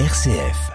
RCF. 0.00 0.72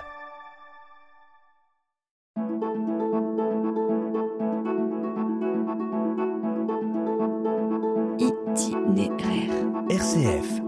Itinéraire. 8.17 9.51
RCF. 9.89 10.61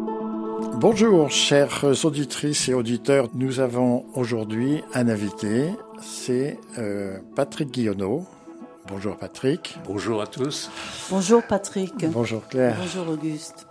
Bonjour, 0.75 1.31
chères 1.31 1.85
auditrices 2.03 2.67
et 2.67 2.73
auditeurs. 2.73 3.29
Nous 3.35 3.61
avons 3.61 4.05
aujourd'hui 4.15 4.83
un 4.93 5.07
invité, 5.07 5.69
c'est 6.01 6.59
euh, 6.77 7.19
Patrick 7.37 7.71
Guillonneau. 7.71 8.25
Bonjour 8.89 9.15
Patrick. 9.15 9.79
Bonjour 9.85 10.21
à 10.21 10.27
tous. 10.27 10.69
Bonjour 11.09 11.41
Patrick. 11.41 12.05
Bonjour 12.09 12.45
Claire. 12.49 12.75
Bonjour 12.77 13.13
Auguste. 13.13 13.65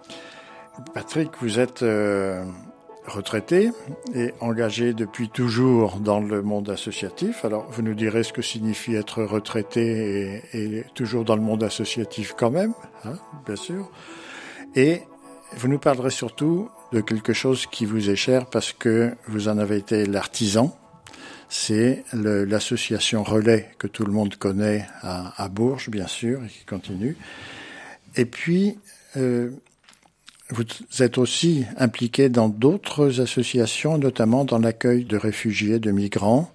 Patrick, 0.95 1.33
vous 1.43 1.59
êtes 1.59 1.83
euh, 1.83 2.45
retraité 3.11 3.71
et 4.15 4.33
engagé 4.41 4.95
depuis 4.95 5.29
toujours 5.29 6.01
dans 6.01 6.21
le 6.21 6.43
monde 6.43 6.71
associatif. 6.71 7.45
Alors, 7.45 7.71
vous 7.71 7.83
nous 7.83 7.95
direz 7.95 8.23
ce 8.23 8.33
que 8.33 8.43
signifie 8.43 8.95
être 8.95 9.23
retraité 9.23 10.43
et, 10.53 10.85
toujours 10.95 11.25
dans 11.25 11.37
le 11.37 11.43
monde 11.43 11.63
associatif 11.63 12.35
quand 12.37 12.51
même, 12.51 12.73
hein, 13.05 13.19
bien 13.47 13.57
sûr. 13.57 13.91
Et 14.75 15.03
vous 15.57 15.69
nous 15.69 15.79
parlerez 15.79 16.11
surtout 16.11 16.71
de 16.93 17.01
quelque 17.01 17.33
chose 17.33 17.67
qui 17.67 17.85
vous 17.85 18.11
est 18.11 18.17
cher 18.17 18.47
parce 18.47 18.73
que 18.73 19.15
vous 19.27 19.49
en 19.49 19.59
avez 19.59 19.77
été 19.77 20.07
l'artisan. 20.07 20.77
C'est 21.49 22.05
l'association 22.13 23.25
Relais 23.25 23.71
que 23.79 23.89
tout 23.89 24.05
le 24.05 24.13
monde 24.13 24.37
connaît 24.37 24.87
à, 25.03 25.43
à 25.43 25.49
Bourges, 25.49 25.91
bien 25.91 26.07
sûr, 26.07 26.45
et 26.45 26.49
qui 26.49 26.65
continue. 26.65 27.17
Et 28.17 28.25
puis, 28.25 28.79
euh, 29.17 29.51
vous 30.51 30.65
êtes 31.01 31.19
aussi 31.19 31.65
impliqué 31.77 32.29
dans 32.29 32.49
d'autres 32.49 33.21
associations, 33.21 33.99
notamment 33.99 34.45
dans 34.45 34.59
l'accueil 34.59 35.05
de 35.05 35.17
réfugiés, 35.17 35.79
de 35.79 35.91
migrants. 35.91 36.51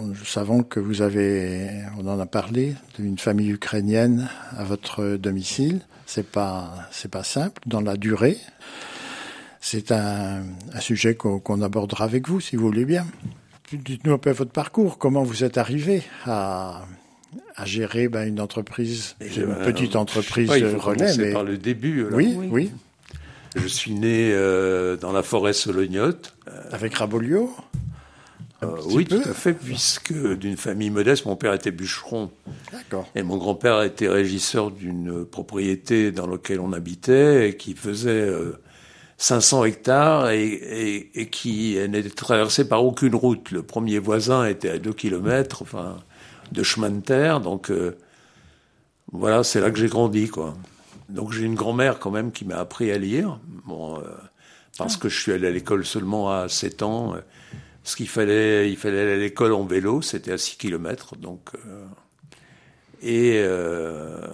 Nous 0.00 0.24
savons 0.24 0.62
que 0.62 0.78
vous 0.78 1.02
avez, 1.02 1.68
on 1.98 2.06
en 2.06 2.20
a 2.20 2.26
parlé, 2.26 2.74
d'une 2.98 3.18
famille 3.18 3.50
ukrainienne 3.50 4.28
à 4.56 4.62
votre 4.62 5.16
domicile. 5.16 5.80
C'est 6.06 6.26
pas, 6.26 6.72
c'est 6.92 7.10
pas 7.10 7.24
simple 7.24 7.60
dans 7.66 7.80
la 7.80 7.96
durée. 7.96 8.38
C'est 9.60 9.90
un, 9.90 10.42
un 10.72 10.80
sujet 10.80 11.16
qu'on 11.16 11.40
qu'on 11.40 11.60
abordera 11.62 12.04
avec 12.04 12.28
vous, 12.28 12.40
si 12.40 12.54
vous 12.54 12.64
voulez 12.66 12.84
bien. 12.84 13.04
Dites-nous 13.72 14.12
un 14.14 14.18
peu 14.18 14.30
votre 14.30 14.52
parcours. 14.52 14.98
Comment 14.98 15.24
vous 15.24 15.42
êtes 15.42 15.58
arrivé 15.58 16.02
à, 16.24 16.86
à 17.56 17.64
gérer 17.64 18.08
ben, 18.08 18.26
une 18.26 18.40
entreprise, 18.40 19.16
c'est 19.20 19.36
une 19.36 19.50
euh, 19.50 19.64
petite 19.64 19.96
entreprise 19.96 20.48
je 20.48 20.52
sais 20.54 20.60
pas, 20.60 20.66
il 20.66 20.76
faut 20.76 20.88
relais, 20.90 21.16
mais 21.18 21.32
par 21.32 21.44
le 21.44 21.58
début. 21.58 22.06
alors. 22.06 22.16
oui, 22.16 22.34
Oui. 22.38 22.48
oui, 22.50 22.70
Je 23.56 23.66
suis 23.66 23.92
né 23.94 24.30
euh, 24.32 24.96
dans 24.96 25.12
la 25.12 25.22
forêt 25.22 25.52
solognote. 25.52 26.34
avec 26.70 26.94
Rabolio? 26.94 27.54
Euh, 28.64 28.76
oui, 28.86 29.04
peu. 29.04 29.20
tout 29.20 29.28
à 29.28 29.34
fait, 29.34 29.52
puisque 29.52 30.12
d'une 30.12 30.56
famille 30.56 30.90
modeste, 30.90 31.26
mon 31.26 31.36
père 31.36 31.52
était 31.54 31.70
bûcheron 31.70 32.30
D'accord. 32.72 33.08
et 33.14 33.22
mon 33.22 33.36
grand-père 33.36 33.82
était 33.82 34.08
régisseur 34.08 34.72
d'une 34.72 35.24
propriété 35.24 36.10
dans 36.10 36.26
laquelle 36.26 36.58
on 36.58 36.72
habitait 36.72 37.50
et 37.50 37.56
qui 37.56 37.74
faisait 37.74 38.10
euh, 38.10 38.58
500 39.18 39.64
hectares 39.64 40.30
et, 40.30 40.44
et, 40.44 41.20
et 41.20 41.26
qui 41.28 41.76
n'était 41.88 42.10
traversée 42.10 42.66
par 42.66 42.84
aucune 42.84 43.14
route. 43.14 43.52
Le 43.52 43.62
premier 43.62 44.00
voisin 44.00 44.44
était 44.44 44.70
à 44.70 44.78
2 44.78 44.92
kilomètres, 44.92 45.62
enfin, 45.62 45.96
de 46.50 46.62
chemin 46.64 46.90
de 46.90 47.00
terre, 47.00 47.40
donc 47.40 47.70
euh, 47.70 47.96
voilà, 49.12 49.44
c'est 49.44 49.60
là 49.60 49.70
que 49.70 49.78
j'ai 49.78 49.88
grandi, 49.88 50.28
quoi. 50.28 50.54
Donc 51.08 51.32
j'ai 51.32 51.44
une 51.44 51.54
grand-mère 51.54 51.98
quand 51.98 52.10
même 52.10 52.32
qui 52.32 52.44
m'a 52.44 52.56
appris 52.58 52.90
à 52.90 52.98
lire, 52.98 53.40
bon, 53.66 53.98
euh, 53.98 54.02
parce 54.76 54.96
que 54.96 55.08
je 55.08 55.18
suis 55.20 55.32
allé 55.32 55.46
à 55.48 55.50
l'école 55.50 55.84
seulement 55.86 56.30
à 56.30 56.48
7 56.48 56.82
ans. 56.82 57.14
euh, 57.14 57.20
ce 57.84 57.96
qu'il 57.96 58.08
fallait, 58.08 58.70
il 58.70 58.76
fallait 58.76 59.00
aller 59.00 59.12
à 59.12 59.16
l'école 59.16 59.52
en 59.54 59.64
vélo, 59.64 60.02
c'était 60.02 60.32
à 60.32 60.38
6 60.38 60.56
kilomètres, 60.58 61.16
donc. 61.16 61.50
euh, 61.66 61.84
et, 63.00 63.34
euh, 63.36 64.26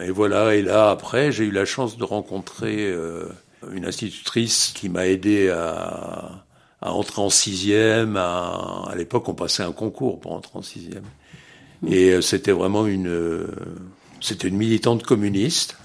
et 0.00 0.10
voilà, 0.10 0.54
et 0.56 0.62
là, 0.62 0.90
après, 0.90 1.30
j'ai 1.32 1.44
eu 1.44 1.50
la 1.52 1.64
chance 1.64 1.96
de 1.96 2.04
rencontrer 2.04 2.90
euh, 2.90 3.28
une 3.72 3.86
institutrice 3.86 4.72
qui 4.74 4.88
m'a 4.88 5.06
aidé 5.06 5.50
à, 5.50 6.44
à 6.80 6.92
entrer 6.92 7.22
en 7.22 7.30
sixième. 7.30 8.16
À, 8.16 8.88
à 8.90 8.94
l'époque, 8.96 9.28
on 9.28 9.34
passait 9.34 9.62
un 9.62 9.70
concours 9.72 10.18
pour 10.20 10.32
entrer 10.32 10.58
en 10.58 10.62
sixième. 10.62 11.04
Et 11.86 12.10
euh, 12.10 12.20
c'était 12.20 12.50
vraiment 12.52 12.86
une, 12.86 13.46
c'était 14.20 14.48
une 14.48 14.56
militante 14.56 15.04
communiste. 15.04 15.76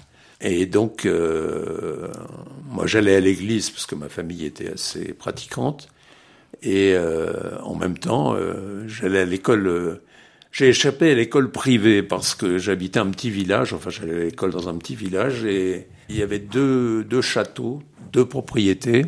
Et 0.41 0.65
donc, 0.67 1.05
euh, 1.05 2.09
moi, 2.69 2.85
j'allais 2.85 3.15
à 3.15 3.19
l'église 3.19 3.69
parce 3.71 3.85
que 3.85 3.95
ma 3.95 4.09
famille 4.09 4.45
était 4.45 4.73
assez 4.73 5.13
pratiquante. 5.13 5.89
Et 6.61 6.93
euh, 6.95 7.57
en 7.63 7.75
même 7.75 7.97
temps, 7.97 8.35
euh, 8.35 8.83
j'allais 8.87 9.19
à 9.21 9.25
l'école. 9.25 9.67
euh, 9.67 10.03
j'ai 10.51 10.69
échappé 10.69 11.11
à 11.11 11.13
l'école 11.15 11.51
privée 11.51 12.01
parce 12.03 12.33
que 12.33 12.57
j'habitais 12.57 12.99
un 12.99 13.09
petit 13.11 13.29
village. 13.29 13.73
Enfin, 13.73 13.89
j'allais 13.89 14.13
à 14.21 14.23
l'école 14.25 14.51
dans 14.51 14.69
un 14.69 14.75
petit 14.77 14.95
village 14.95 15.43
et 15.45 15.87
il 16.09 16.15
y 16.17 16.21
avait 16.23 16.39
deux, 16.39 17.03
deux 17.03 17.21
châteaux, 17.21 17.81
deux 18.13 18.25
propriétés, 18.25 19.05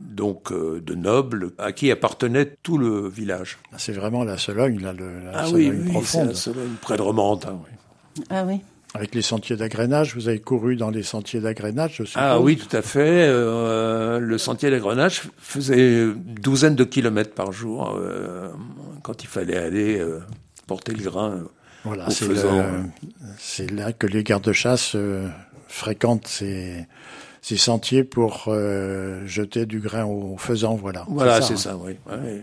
donc 0.00 0.52
euh, 0.52 0.80
de 0.80 0.94
nobles, 0.94 1.50
à 1.58 1.72
qui 1.72 1.90
appartenait 1.90 2.54
tout 2.62 2.78
le 2.78 3.08
village. 3.08 3.58
C'est 3.76 3.92
vraiment 3.92 4.22
la 4.24 4.38
Sologne, 4.38 4.80
là, 4.80 4.92
le, 4.92 5.20
la 5.24 5.32
Ah 5.40 5.46
Sologne 5.46 5.70
oui, 5.70 5.80
oui, 5.84 5.90
profonde. 5.90 6.28
la 6.28 6.34
Sologne, 6.34 6.70
près 6.80 6.96
de 6.96 7.02
Romorantin. 7.02 7.60
Oui. 7.64 8.22
Ah 8.30 8.44
oui. 8.46 8.60
Avec 8.94 9.14
les 9.14 9.22
sentiers 9.22 9.56
d'agrénage, 9.56 10.14
vous 10.14 10.28
avez 10.28 10.40
couru 10.40 10.74
dans 10.76 10.88
les 10.90 11.02
sentiers 11.02 11.40
d'agrénage, 11.40 11.96
je 11.98 12.04
suppose. 12.04 12.22
Ah 12.24 12.40
oui, 12.40 12.56
tout 12.56 12.74
à 12.74 12.80
fait. 12.80 13.26
Euh, 13.28 14.18
le 14.18 14.38
sentier 14.38 14.70
d'agrenage 14.70 15.22
faisait 15.38 16.04
une 16.04 16.14
douzaine 16.40 16.74
de 16.74 16.84
kilomètres 16.84 17.34
par 17.34 17.52
jour 17.52 17.94
euh, 17.96 18.48
quand 19.02 19.22
il 19.22 19.28
fallait 19.28 19.58
aller 19.58 19.98
euh, 19.98 20.20
porter 20.66 20.92
le 20.92 21.02
grain. 21.02 21.40
Voilà, 21.84 22.08
au 22.08 22.10
c'est 22.10 23.70
le- 23.70 23.76
là 23.76 23.92
que 23.92 24.06
les 24.06 24.24
gardes-chasse 24.24 24.96
fréquentent 25.68 26.26
ces, 26.26 26.86
ces 27.42 27.56
sentiers 27.58 28.04
pour 28.04 28.52
jeter 29.26 29.66
du 29.66 29.80
grain 29.80 30.04
au 30.06 30.36
faisan, 30.38 30.74
voilà. 30.76 31.04
Voilà, 31.08 31.40
c'est 31.42 31.54
hein. 31.54 31.56
ça, 31.58 31.76
oui. 31.76 31.96
Ouais. 32.10 32.42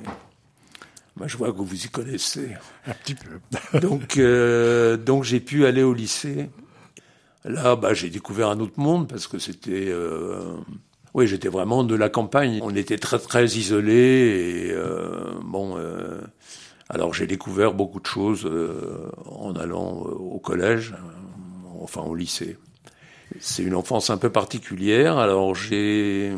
Bah, 1.17 1.25
je 1.27 1.37
vois 1.37 1.51
que 1.51 1.57
vous 1.57 1.85
y 1.85 1.87
connaissez. 1.89 2.49
Un 2.87 2.93
petit 2.93 3.15
peu. 3.15 3.79
Donc, 3.79 4.17
euh, 4.17 4.97
donc 4.97 5.23
j'ai 5.23 5.39
pu 5.39 5.65
aller 5.65 5.81
au 5.83 5.93
lycée. 5.93 6.49
Là, 7.45 7.75
bah, 7.75 7.93
j'ai 7.93 8.09
découvert 8.09 8.49
un 8.49 8.59
autre 8.59 8.79
monde 8.79 9.07
parce 9.07 9.27
que 9.27 9.39
c'était, 9.39 9.85
euh, 9.87 10.55
oui, 11.13 11.27
j'étais 11.27 11.47
vraiment 11.47 11.83
de 11.83 11.95
la 11.95 12.09
campagne. 12.09 12.59
On 12.63 12.75
était 12.75 12.97
très 12.97 13.19
très 13.19 13.45
isolés 13.45 14.67
et 14.67 14.71
euh, 14.71 15.31
bon. 15.43 15.77
euh, 15.77 16.19
alors 16.89 17.13
j'ai 17.13 17.25
découvert 17.27 17.73
beaucoup 17.73 17.99
de 17.99 18.05
choses 18.05 18.45
euh, 18.45 19.09
en 19.25 19.55
allant 19.55 20.03
euh, 20.05 20.11
au 20.11 20.39
collège, 20.39 20.93
enfin 21.81 22.01
au 22.01 22.13
lycée. 22.15 22.57
C'est 23.39 23.63
une 23.63 23.75
enfance 23.75 24.09
un 24.11 24.17
peu 24.17 24.29
particulière. 24.29 25.17
Alors 25.17 25.55
j'ai, 25.55 26.31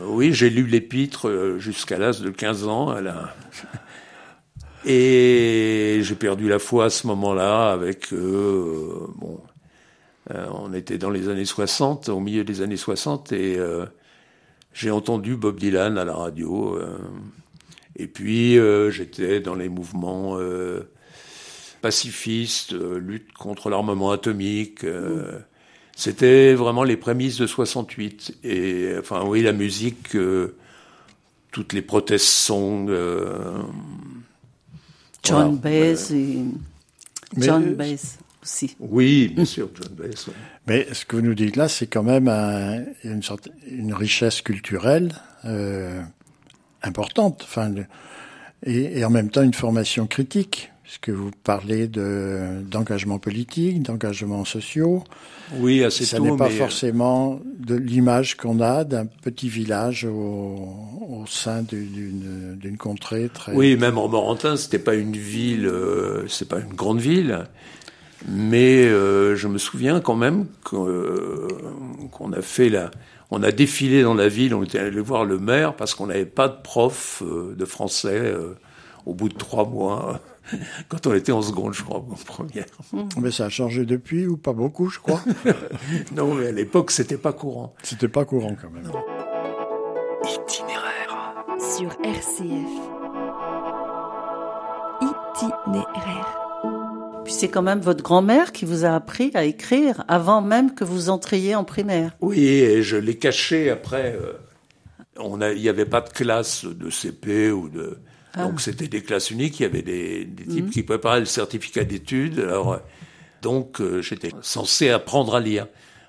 oui, 0.00 0.32
j'ai 0.32 0.50
lu 0.50 0.66
l'épître 0.66 1.28
euh, 1.28 1.58
jusqu'à 1.58 1.98
l'âge 1.98 2.20
de 2.20 2.30
15 2.30 2.66
ans. 2.68 2.94
Et 4.84 6.00
j'ai 6.02 6.14
perdu 6.14 6.48
la 6.48 6.58
foi 6.58 6.86
à 6.86 6.90
ce 6.90 7.06
moment-là 7.06 7.72
avec 7.72 8.12
euh, 8.12 9.06
bon 9.16 9.40
euh, 10.30 10.46
on 10.52 10.72
était 10.72 10.98
dans 10.98 11.10
les 11.10 11.28
années 11.28 11.44
60 11.44 12.08
au 12.08 12.20
milieu 12.20 12.44
des 12.44 12.60
années 12.60 12.76
60 12.76 13.32
et 13.32 13.58
j'ai 14.72 14.90
entendu 14.90 15.36
Bob 15.36 15.58
Dylan 15.58 15.96
à 15.96 16.04
la 16.04 16.14
radio 16.14 16.78
et 17.96 18.06
puis 18.06 18.58
j'étais 18.90 19.40
dans 19.40 19.54
les 19.54 19.68
mouvements 19.70 20.38
pacifistes 21.84 22.72
lutte 22.72 23.34
contre 23.34 23.68
l'armement 23.68 24.10
atomique 24.10 24.84
euh, 24.84 25.38
c'était 25.96 26.54
vraiment 26.54 26.82
les 26.84 26.96
prémices 26.96 27.36
de 27.38 27.46
68 27.46 28.38
et 28.44 28.92
enfin 28.98 29.24
oui 29.26 29.42
la 29.42 29.52
musique 29.52 30.16
euh, 30.16 30.56
toutes 31.52 31.72
les 31.72 31.82
protest 31.82 32.26
songs 32.26 32.86
euh, 32.88 33.58
John 35.22 35.58
Voilà. 35.62 35.78
Baez 35.94 36.12
et 36.12 36.38
Mais- 37.36 37.46
John 37.46 37.74
Baez 37.74 37.96
aussi. 38.42 38.76
Oui, 38.78 39.28
bien 39.34 39.44
sûr, 39.46 39.70
John 39.74 39.92
Baez. 39.94 40.08
ouais. 40.28 40.34
Mais 40.66 40.86
ce 40.92 41.04
que 41.06 41.16
vous 41.16 41.22
nous 41.22 41.34
dites 41.34 41.56
là, 41.56 41.68
c'est 41.68 41.86
quand 41.86 42.02
même 42.02 42.28
un- 42.28 42.84
une, 43.04 43.22
sorte, 43.22 43.48
une 43.70 43.94
richesse 43.94 44.42
culturelle 44.42 45.12
euh, 45.46 46.02
importante, 46.82 47.40
enfin, 47.44 47.70
le- 47.70 47.86
et, 48.66 48.98
et 48.98 49.04
en 49.04 49.10
même 49.10 49.30
temps 49.30 49.42
une 49.42 49.54
formation 49.54 50.06
critique, 50.06 50.70
puisque 50.94 51.10
vous 51.16 51.30
parlez 51.42 51.88
de 51.88 52.62
d'engagement 52.70 53.18
politique, 53.18 53.82
d'engagement 53.82 54.44
sociaux. 54.44 55.02
Oui, 55.58 55.82
assez 55.82 56.04
Ça 56.04 56.18
tôt, 56.18 56.24
n'est 56.24 56.36
pas 56.36 56.48
mais, 56.48 56.54
euh, 56.54 56.58
forcément 56.58 57.40
de 57.58 57.74
l'image 57.74 58.36
qu'on 58.36 58.60
a 58.60 58.84
d'un 58.84 59.06
petit 59.06 59.48
village 59.48 60.04
au, 60.04 60.68
au 61.08 61.24
sein 61.26 61.62
du- 61.62 61.86
d'une 61.86 62.56
d'une 62.56 62.76
contrée 62.76 63.28
très. 63.32 63.52
Oui, 63.54 63.76
même 63.76 63.98
en 63.98 64.08
Morantin, 64.08 64.56
c'était 64.56 64.78
pas 64.78 64.94
une 64.94 65.16
ville, 65.16 65.66
euh, 65.66 66.28
c'est 66.28 66.48
pas 66.48 66.60
une 66.60 66.74
grande 66.74 67.00
ville, 67.00 67.44
mais 68.28 68.84
euh, 68.84 69.34
je 69.34 69.48
me 69.48 69.58
souviens 69.58 70.00
quand 70.00 70.16
même 70.16 70.46
que, 70.64 70.76
euh, 70.76 71.48
qu'on 72.12 72.32
a 72.32 72.40
fait 72.40 72.68
la, 72.68 72.90
on 73.32 73.42
a 73.42 73.50
défilé 73.50 74.02
dans 74.02 74.14
la 74.14 74.28
ville, 74.28 74.54
on 74.54 74.62
était 74.62 74.78
allé 74.78 75.00
voir 75.00 75.24
le 75.24 75.38
maire 75.38 75.74
parce 75.74 75.94
qu'on 75.94 76.06
n'avait 76.06 76.24
pas 76.24 76.48
de 76.48 76.62
prof 76.62 77.22
euh, 77.26 77.54
de 77.58 77.64
français 77.64 78.20
euh, 78.22 78.54
au 79.06 79.12
bout 79.12 79.28
de 79.28 79.34
trois 79.36 79.68
mois, 79.68 80.20
quand 80.88 81.06
on 81.06 81.14
était 81.14 81.32
en 81.32 81.42
seconde, 81.42 81.74
je 81.74 81.82
crois, 81.82 81.98
en 81.98 82.14
première. 82.26 82.66
Mais 83.20 83.30
ça 83.30 83.46
a 83.46 83.48
changé 83.48 83.84
depuis 83.84 84.26
ou 84.26 84.36
pas 84.36 84.52
beaucoup, 84.52 84.88
je 84.88 84.98
crois. 84.98 85.22
non, 86.14 86.34
mais 86.34 86.48
à 86.48 86.52
l'époque, 86.52 86.90
c'était 86.90 87.16
pas 87.16 87.32
courant. 87.32 87.74
C'était 87.82 88.08
pas 88.08 88.24
courant 88.24 88.56
quand 88.60 88.70
même. 88.70 88.90
Itinéraire. 90.24 91.34
Sur 91.58 91.90
RCF. 92.02 92.70
Itinéraire. 95.00 96.40
Puis 97.24 97.32
c'est 97.32 97.48
quand 97.48 97.62
même 97.62 97.80
votre 97.80 98.02
grand-mère 98.02 98.52
qui 98.52 98.64
vous 98.66 98.84
a 98.84 98.90
appris 98.90 99.30
à 99.34 99.44
écrire 99.44 100.04
avant 100.08 100.42
même 100.42 100.74
que 100.74 100.84
vous 100.84 101.08
entriez 101.08 101.54
en 101.54 101.64
primaire. 101.64 102.16
Oui, 102.20 102.40
et 102.46 102.82
je 102.82 102.96
l'ai 102.96 103.16
caché 103.16 103.70
après. 103.70 104.14
euh, 104.20 104.34
on 105.18 105.40
a, 105.40 105.52
il 105.52 105.62
n'y 105.62 105.68
avait 105.68 105.86
pas 105.86 106.00
de 106.02 106.10
classe 106.10 106.64
de 106.64 106.90
CP 106.90 107.50
ou 107.50 107.68
de. 107.68 107.98
Donc 108.36 108.60
c'était 108.60 108.88
des 108.88 109.02
classes 109.02 109.30
uniques. 109.30 109.60
Il 109.60 109.62
y 109.64 109.66
avait 109.66 109.82
des, 109.82 110.24
des 110.24 110.44
types 110.46 110.70
qui 110.70 110.82
préparaient 110.82 111.20
le 111.20 111.26
certificat 111.26 111.84
d'études. 111.84 112.40
Alors 112.40 112.80
donc 113.42 113.80
euh, 113.80 114.02
j'étais 114.02 114.30
censé 114.42 114.88
apprendre 114.90 115.34
à 115.36 115.40
lire. 115.40 115.66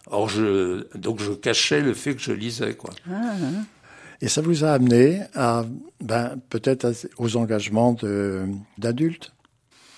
Or 0.08 0.30
je 0.30 0.86
donc 0.98 1.20
je 1.20 1.32
cachais 1.32 1.82
le 1.82 1.94
fait 1.94 2.16
que 2.16 2.22
je 2.22 2.32
lisais 2.32 2.76
quoi. 2.76 2.92
Et 4.22 4.28
ça 4.28 4.42
vous 4.42 4.64
a 4.64 4.72
amené 4.72 5.22
à, 5.34 5.66
ben, 6.02 6.36
peut-être 6.50 6.94
aux 7.18 7.36
engagements 7.36 7.94
de- 7.94 8.46
d'adultes? 8.78 9.34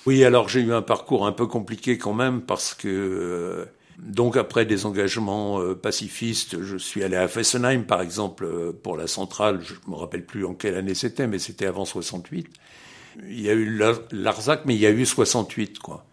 Oui, 0.07 0.23
alors 0.23 0.49
j'ai 0.49 0.61
eu 0.61 0.73
un 0.73 0.81
parcours 0.81 1.27
un 1.27 1.33
peu 1.33 1.45
compliqué 1.47 1.97
quand 1.97 2.13
même 2.13 2.41
parce 2.41 2.73
que 2.73 2.87
euh, 2.87 3.65
donc 3.97 4.37
après 4.37 4.65
des 4.65 4.85
engagements 4.85 5.59
euh, 5.61 5.73
pacifistes, 5.75 6.61
je 6.61 6.77
suis 6.77 7.03
allé 7.03 7.15
à 7.15 7.27
Fessenheim 7.27 7.83
par 7.83 8.01
exemple 8.01 8.45
euh, 8.45 8.71
pour 8.71 8.95
la 8.97 9.07
centrale. 9.07 9.59
Je 9.63 9.73
me 9.89 9.95
rappelle 9.95 10.25
plus 10.25 10.45
en 10.45 10.53
quelle 10.53 10.75
année 10.75 10.93
c'était, 10.95 11.27
mais 11.27 11.39
c'était 11.39 11.65
avant 11.65 11.85
68. 11.85 12.47
Il 13.27 13.41
y 13.41 13.49
a 13.49 13.53
eu 13.53 13.77
Lar- 13.77 14.01
Larzac, 14.11 14.61
mais 14.65 14.75
il 14.75 14.81
y 14.81 14.85
a 14.85 14.91
eu 14.91 15.05
68 15.05 15.79
quoi. 15.79 16.05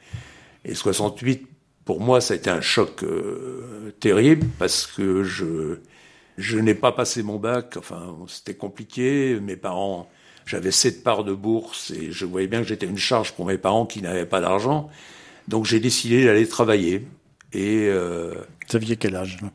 Et 0.64 0.74
68 0.74 1.46
pour 1.84 2.00
moi 2.00 2.20
ça 2.20 2.34
a 2.34 2.36
été 2.38 2.50
un 2.50 2.62
choc 2.62 3.02
euh, 3.02 3.92
terrible 4.00 4.46
parce 4.58 4.86
que 4.86 5.22
je 5.24 5.78
je 6.38 6.58
n'ai 6.58 6.74
pas 6.74 6.92
passé 6.92 7.22
mon 7.22 7.38
bac. 7.38 7.76
Enfin 7.78 8.16
c'était 8.28 8.54
compliqué. 8.54 9.38
Mes 9.42 9.56
parents 9.56 10.08
j'avais 10.46 10.70
sept 10.72 11.02
parts 11.04 11.24
de 11.24 11.34
bourse 11.34 11.90
et 11.92 12.12
je 12.12 12.24
voyais 12.26 12.48
bien 12.48 12.62
que 12.62 12.68
j'étais 12.68 12.86
une 12.86 12.98
charge 12.98 13.32
pour 13.34 13.46
mes 13.46 13.58
parents 13.58 13.86
qui 13.86 14.02
n'avaient 14.02 14.26
pas 14.26 14.40
d'argent. 14.40 14.88
Donc 15.48 15.66
j'ai 15.66 15.80
décidé 15.80 16.24
d'aller 16.24 16.48
travailler. 16.48 17.06
Et 17.54 17.86
euh, 17.88 18.34
Vous 18.68 18.76
aviez 18.76 18.96
quel 18.96 19.16
âge 19.16 19.38
là 19.40 19.50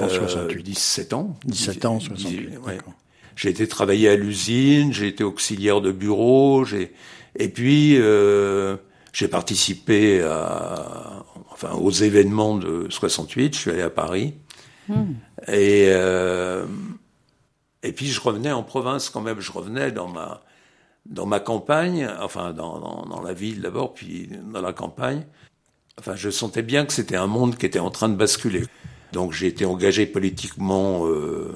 En 0.00 0.04
euh, 0.04 0.08
68. 0.08 0.62
17 0.62 1.12
ans. 1.12 1.36
17 1.44 1.84
ans, 1.84 1.96
18, 1.96 2.06
68. 2.06 2.58
ouais. 2.58 2.76
d'accord. 2.76 2.94
J'ai 3.34 3.50
été 3.50 3.68
travailler 3.68 4.08
à 4.08 4.16
l'usine, 4.16 4.92
j'ai 4.92 5.06
été 5.06 5.22
auxiliaire 5.22 5.80
de 5.80 5.92
bureau, 5.92 6.64
j'ai 6.64 6.92
et 7.36 7.48
puis 7.48 7.96
euh, 7.96 8.76
j'ai 9.12 9.28
participé 9.28 10.22
à 10.22 11.24
enfin 11.52 11.72
aux 11.74 11.90
événements 11.90 12.56
de 12.56 12.88
68. 12.90 13.54
Je 13.54 13.58
suis 13.60 13.70
allé 13.70 13.82
à 13.82 13.90
Paris 13.90 14.34
et 15.46 15.86
euh, 15.88 16.66
et 17.84 17.92
puis 17.92 18.06
je 18.06 18.20
revenais 18.20 18.50
en 18.50 18.64
province 18.64 19.08
quand 19.08 19.20
même. 19.20 19.40
Je 19.40 19.52
revenais 19.52 19.92
dans 19.92 20.08
ma 20.08 20.42
dans 21.06 21.26
ma 21.26 21.38
campagne, 21.38 22.08
enfin 22.20 22.52
dans 22.52 22.80
dans, 22.80 23.06
dans 23.06 23.22
la 23.22 23.34
ville 23.34 23.60
d'abord, 23.60 23.94
puis 23.94 24.28
dans 24.52 24.60
la 24.60 24.72
campagne. 24.72 25.24
Enfin, 25.98 26.14
je 26.16 26.30
sentais 26.30 26.62
bien 26.62 26.84
que 26.86 26.92
c'était 26.92 27.16
un 27.16 27.26
monde 27.26 27.56
qui 27.56 27.66
était 27.66 27.78
en 27.78 27.90
train 27.90 28.08
de 28.08 28.14
basculer. 28.16 28.64
Donc 29.12 29.32
j'ai 29.32 29.46
été 29.46 29.64
engagé 29.64 30.06
politiquement. 30.06 31.06
Euh, 31.06 31.52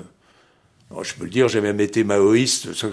je 1.02 1.14
peux 1.14 1.24
le 1.24 1.30
dire, 1.30 1.48
j'ai 1.48 1.60
même 1.60 1.80
été 1.80 2.04
maoïste, 2.04 2.72
ce 2.74 2.86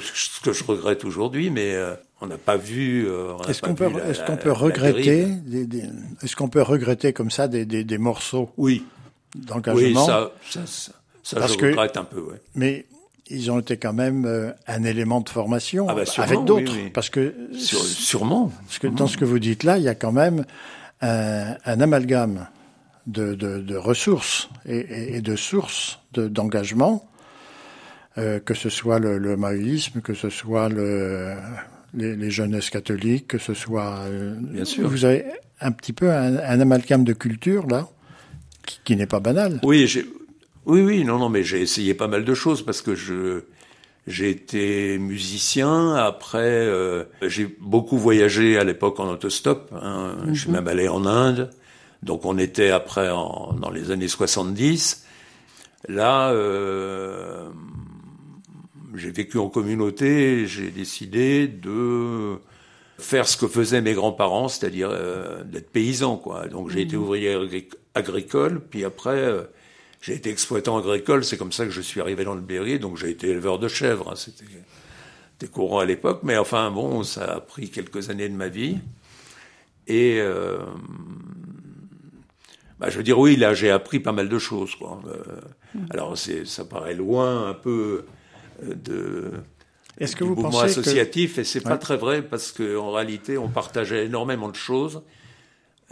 que 0.43 0.53
je 0.53 0.63
regrette 0.63 1.03
aujourd'hui, 1.05 1.49
mais 1.49 1.73
euh, 1.73 1.95
on 2.21 2.27
n'a 2.27 2.37
pas 2.37 2.55
vu. 2.57 3.07
euh, 3.07 3.33
Est-ce 3.47 3.61
qu'on 3.61 3.75
peut, 3.75 3.89
est-ce 4.07 4.21
qu'on 4.25 4.53
regretter, 4.53 5.01
dérive. 5.25 5.43
des, 5.49 5.65
des- 5.65 5.89
est-ce 6.23 6.35
qu'on 6.35 6.49
peut 6.49 6.61
regretter 6.61 7.13
comme 7.13 7.31
ça 7.31 7.47
des, 7.47 7.65
des, 7.65 7.97
morceaux 7.97 8.49
Oui, 8.57 8.85
oui, 9.35 9.41
d'engagement 9.45 10.05
ça, 10.05 10.31
ça, 10.49 10.61
ça, 10.65 10.91
ça, 11.23 11.39
Parce 11.39 11.53
je 11.53 11.57
que- 11.57 11.65
regrette 11.67 11.97
un 11.97 12.03
peu. 12.05 12.19
Ouais. 12.21 12.41
Mais 12.55 12.85
ils 13.29 13.51
ont 13.51 13.59
été 13.59 13.77
quand 13.77 13.93
même 13.93 14.53
un 14.67 14.83
élément 14.83 15.19
de 15.21 15.29
formation 15.29 15.85
Ah 15.89 15.93
bah, 15.95 16.05
sûrement, 16.05 16.27
avec 16.27 16.43
d'autres, 16.45 16.71
oui, 16.73 16.81
oui. 16.85 16.89
parce 16.91 17.09
que, 17.09 17.33
sûrement. 17.57 18.51
parce 18.65 18.79
que 18.79 18.87
dans 18.87 19.07
ce 19.07 19.17
que 19.17 19.25
vous 19.25 19.39
dites 19.39 19.63
là, 19.63 19.77
il 19.77 19.83
y 19.83 19.89
a 19.89 19.95
quand 19.95 20.11
même 20.13 20.45
un, 21.01 21.55
un 21.65 21.81
amalgame 21.81 22.47
de, 23.07 23.33
de, 23.35 23.59
de 23.59 23.75
ressources 23.75 24.49
et, 24.65 25.21
de 25.21 25.35
sources 25.35 25.99
de- 26.13 26.27
d'engagement, 26.27 27.09
euh, 28.17 28.39
que 28.39 28.53
ce 28.53 28.69
soit 28.69 28.99
le, 28.99 29.17
le 29.17 29.37
maoïsme, 29.37 30.01
que 30.01 30.13
ce 30.13 30.29
soit 30.29 30.69
le, 30.69 31.35
les, 31.93 32.15
les 32.15 32.31
jeunesses 32.31 32.69
catholiques, 32.69 33.27
que 33.27 33.37
ce 33.37 33.53
soit. 33.53 33.99
euh, 34.07 34.35
Bien 34.39 34.65
sûr. 34.65 34.87
Vous 34.89 35.05
avez 35.05 35.25
un 35.61 35.71
petit 35.71 35.93
peu 35.93 36.11
un, 36.11 36.37
un 36.37 36.59
amalgame 36.59 37.03
de 37.03 37.13
culture 37.13 37.65
là, 37.67 37.87
qui, 38.65 38.79
qui 38.83 38.95
n'est 38.95 39.07
pas 39.07 39.19
banal. 39.19 39.59
Oui, 39.63 39.87
oui, 40.65 40.81
oui, 40.81 41.03
non, 41.05 41.17
non, 41.17 41.29
mais 41.29 41.43
j'ai 41.43 41.61
essayé 41.61 41.93
pas 41.93 42.07
mal 42.07 42.25
de 42.25 42.33
choses 42.33 42.63
parce 42.63 42.81
que 42.81 42.93
je, 42.95 43.43
j'ai 44.09 44.29
été 44.31 44.97
musicien. 44.97 45.93
Après, 45.95 46.39
euh, 46.43 47.05
j'ai 47.21 47.45
beaucoup 47.61 47.97
voyagé 47.97 48.57
à 48.57 48.63
l'époque 48.65 48.99
en 48.99 49.07
autostop. 49.09 49.71
hein. 49.81 50.17
Je 50.33 50.41
suis 50.41 50.51
même 50.51 50.67
allé 50.67 50.87
en 50.89 51.05
Inde. 51.05 51.49
Donc, 52.03 52.25
on 52.25 52.37
était 52.37 52.71
après 52.71 53.09
en, 53.09 53.53
dans 53.53 53.69
les 53.69 53.91
années 53.91 54.07
70. 54.09 55.05
Là, 55.87 56.31
euh, 56.31 57.49
j'ai 58.95 59.11
vécu 59.11 59.37
en 59.37 59.47
communauté. 59.49 60.45
J'ai 60.47 60.71
décidé 60.71 61.47
de 61.47 62.37
faire 62.97 63.27
ce 63.27 63.37
que 63.37 63.47
faisaient 63.47 63.81
mes 63.81 63.93
grands-parents, 63.93 64.47
c'est-à-dire 64.49 64.89
euh, 64.91 65.43
d'être 65.43 65.69
paysan, 65.71 66.17
quoi. 66.17 66.47
Donc 66.47 66.69
j'ai 66.69 66.81
été 66.81 66.97
ouvrier 66.97 67.33
agri- 67.35 67.69
agricole, 67.95 68.59
puis 68.69 68.83
après 68.83 69.15
euh, 69.17 69.43
j'ai 70.01 70.13
été 70.15 70.29
exploitant 70.29 70.77
agricole. 70.77 71.23
C'est 71.23 71.37
comme 71.37 71.51
ça 71.51 71.65
que 71.65 71.71
je 71.71 71.81
suis 71.81 71.99
arrivé 72.01 72.23
dans 72.23 72.35
le 72.35 72.41
Berry. 72.41 72.79
Donc 72.79 72.97
j'ai 72.97 73.09
été 73.09 73.29
éleveur 73.29 73.59
de 73.59 73.67
chèvres. 73.67 74.11
hein. 74.11 74.15
C'était 74.15 74.45
courant 75.51 75.79
à 75.79 75.85
l'époque, 75.85 76.21
mais 76.23 76.37
enfin 76.37 76.69
bon, 76.71 77.03
ça 77.03 77.25
a 77.35 77.39
pris 77.39 77.69
quelques 77.69 78.09
années 78.09 78.29
de 78.29 78.35
ma 78.35 78.47
vie. 78.49 78.77
Et 79.87 80.17
euh, 80.19 80.59
bah, 82.79 82.89
je 82.89 82.97
veux 82.97 83.03
dire, 83.03 83.19
oui, 83.19 83.35
là 83.35 83.53
j'ai 83.53 83.69
appris 83.69 83.99
pas 83.99 84.11
mal 84.11 84.29
de 84.29 84.39
choses, 84.39 84.75
quoi. 84.75 85.01
Euh, 85.07 85.23
Alors 85.89 86.17
c'est, 86.17 86.45
ça 86.45 86.65
paraît 86.65 86.93
loin 86.93 87.49
un 87.49 87.53
peu 87.53 88.05
euh, 88.63 88.73
de 88.75 89.31
Est-ce 89.99 90.15
que 90.15 90.23
du 90.23 90.29
vous 90.29 90.35
mouvement 90.35 90.51
pensez 90.51 90.65
que 90.65 90.79
associatif 90.79 91.37
et 91.37 91.43
c'est 91.43 91.61
pas 91.61 91.71
Ouais. 91.71 91.77
très 91.77 91.97
vrai 91.97 92.21
parce 92.21 92.51
qu'en 92.51 92.91
réalité 92.91 93.37
on 93.37 93.49
partageait 93.49 94.05
énormément 94.05 94.49
de 94.49 94.55
choses. 94.55 95.01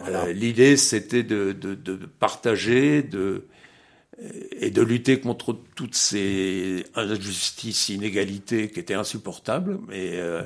Euh, 0.07 0.31
L'idée 0.31 0.77
c'était 0.77 1.23
de, 1.23 1.51
de, 1.51 1.75
de 1.75 1.95
partager 2.19 3.01
de, 3.01 3.45
et 4.59 4.71
de 4.71 4.81
lutter 4.81 5.19
contre 5.19 5.55
toutes 5.75 5.95
ces 5.95 6.85
injustices, 6.95 7.89
inégalités 7.89 8.69
qui 8.69 8.79
étaient 8.79 8.95
insupportables 8.95 9.77
euh, 9.91 10.43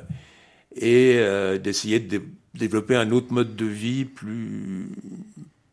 et 0.76 1.14
euh, 1.16 1.56
d'essayer 1.58 1.98
de 2.00 2.18
dé- 2.18 2.24
développer 2.54 2.96
un 2.96 3.10
autre 3.12 3.32
mode 3.32 3.56
de 3.56 3.64
vie 3.66 4.04
plus 4.04 4.88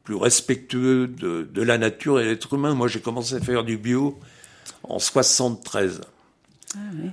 plus 0.05 0.15
respectueux 0.15 1.07
de, 1.07 1.47
de 1.53 1.61
la 1.61 1.77
nature 1.77 2.19
et 2.19 2.23
de 2.23 2.29
l'être 2.29 2.53
humain. 2.53 2.73
Moi 2.73 2.87
j'ai 2.87 3.01
commencé 3.01 3.35
à 3.35 3.39
faire 3.41 3.63
du 3.65 3.77
bio 3.77 4.17
en 4.83 4.97
73. 4.97 6.01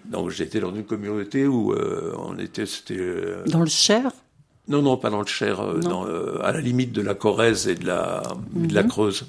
Donc 0.07 0.31
j'étais 0.31 0.61
dans 0.61 0.75
une 0.75 0.85
communauté 0.85 1.47
où 1.47 1.73
euh, 1.73 2.15
on 2.19 2.39
était, 2.39 2.67
c'était 2.67 2.97
euh, 2.99 3.43
Dans 3.47 3.61
le 3.61 3.67
Cher? 3.67 4.13
Non 4.69 4.83
non 4.83 4.97
pas 4.97 5.11
dans 5.11 5.21
le 5.21 5.27
Cher, 5.27 5.61
euh, 5.61 5.79
dans, 5.81 6.07
euh, 6.07 6.39
à 6.43 6.53
la 6.53 6.61
limite 6.61 6.93
de 6.93 7.03
la 7.03 7.15
Corrèze 7.15 7.67
et 7.69 7.75
de 7.75 7.87
la 7.87 8.23
de 8.55 8.75
la 8.75 8.83
Creuse. 8.85 9.27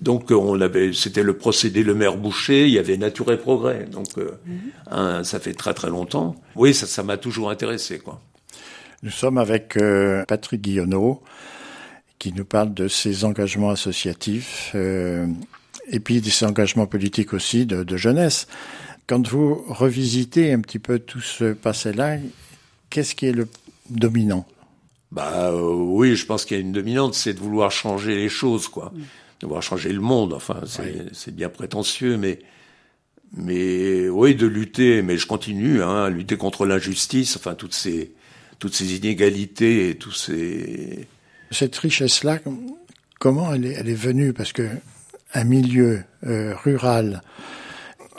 Donc 0.00 0.32
euh, 0.32 0.34
on 0.34 0.60
avait, 0.60 0.92
c'était 0.92 1.22
le 1.22 1.36
procédé 1.36 1.82
Le 1.82 1.94
Maire 1.94 2.16
Boucher, 2.16 2.66
il 2.66 2.72
y 2.72 2.78
avait 2.78 2.96
Nature 2.96 3.32
et 3.32 3.38
Progrès. 3.38 3.86
Donc 3.90 4.06
euh, 4.18 4.30
hein, 4.90 5.24
ça 5.24 5.40
fait 5.40 5.54
très 5.54 5.74
très 5.74 5.90
longtemps. 5.90 6.36
Oui, 6.56 6.72
ça 6.72 6.86
ça 6.86 7.02
m'a 7.02 7.16
toujours 7.16 7.50
intéressé 7.50 7.98
quoi. 7.98 8.20
Nous 9.02 9.10
sommes 9.10 9.38
avec 9.38 9.76
euh, 9.76 10.24
Patrick 10.26 10.60
Guillonneau, 10.60 11.22
qui 12.18 12.32
nous 12.32 12.44
parle 12.44 12.74
de 12.74 12.86
ses 12.86 13.24
engagements 13.24 13.70
associatifs 13.70 14.72
euh, 14.74 15.26
et 15.90 16.00
puis 16.00 16.20
de 16.20 16.28
ses 16.28 16.44
engagements 16.44 16.86
politiques 16.86 17.32
aussi 17.32 17.64
de, 17.64 17.82
de 17.82 17.96
jeunesse. 17.96 18.46
Quand 19.06 19.26
vous 19.26 19.64
revisitez 19.68 20.52
un 20.52 20.60
petit 20.60 20.78
peu 20.78 20.98
tout 20.98 21.20
ce 21.20 21.52
passé-là, 21.52 22.18
qu'est-ce 22.90 23.14
qui 23.14 23.26
est 23.26 23.32
le 23.32 23.48
dominant? 23.88 24.46
Bah 25.10 25.50
euh, 25.50 25.72
oui, 25.72 26.14
je 26.14 26.24
pense 26.26 26.44
qu'il 26.44 26.56
y 26.56 26.60
a 26.60 26.62
une 26.62 26.72
dominante, 26.72 27.14
c'est 27.14 27.34
de 27.34 27.40
vouloir 27.40 27.72
changer 27.72 28.14
les 28.14 28.28
choses, 28.28 28.68
quoi. 28.68 28.92
De 29.40 29.46
vouloir 29.46 29.62
changer 29.62 29.92
le 29.92 30.00
monde. 30.00 30.32
Enfin, 30.34 30.60
c'est 31.12 31.34
bien 31.34 31.48
prétentieux, 31.48 32.16
mais 32.16 32.40
mais 33.36 34.08
oui, 34.08 34.34
de 34.34 34.46
lutter. 34.46 35.02
Mais 35.02 35.16
je 35.16 35.26
continue, 35.26 35.82
hein, 35.82 36.04
à 36.04 36.10
lutter 36.10 36.36
contre 36.36 36.66
l'injustice. 36.66 37.36
Enfin, 37.36 37.54
toutes 37.54 37.74
ces 37.74 38.12
toutes 38.58 38.74
ces 38.74 38.94
inégalités 38.96 39.88
et 39.88 39.94
tous 39.96 40.12
ces 40.12 41.06
Cette 41.50 41.76
richesse-là, 41.76 42.38
comment 43.18 43.52
elle 43.54 43.64
est, 43.66 43.72
elle 43.72 43.88
est 43.88 43.94
venue? 43.94 44.32
Parce 44.34 44.52
que 44.52 44.68
un 45.32 45.44
milieu 45.44 46.02
euh, 46.26 46.54
rural 46.56 47.22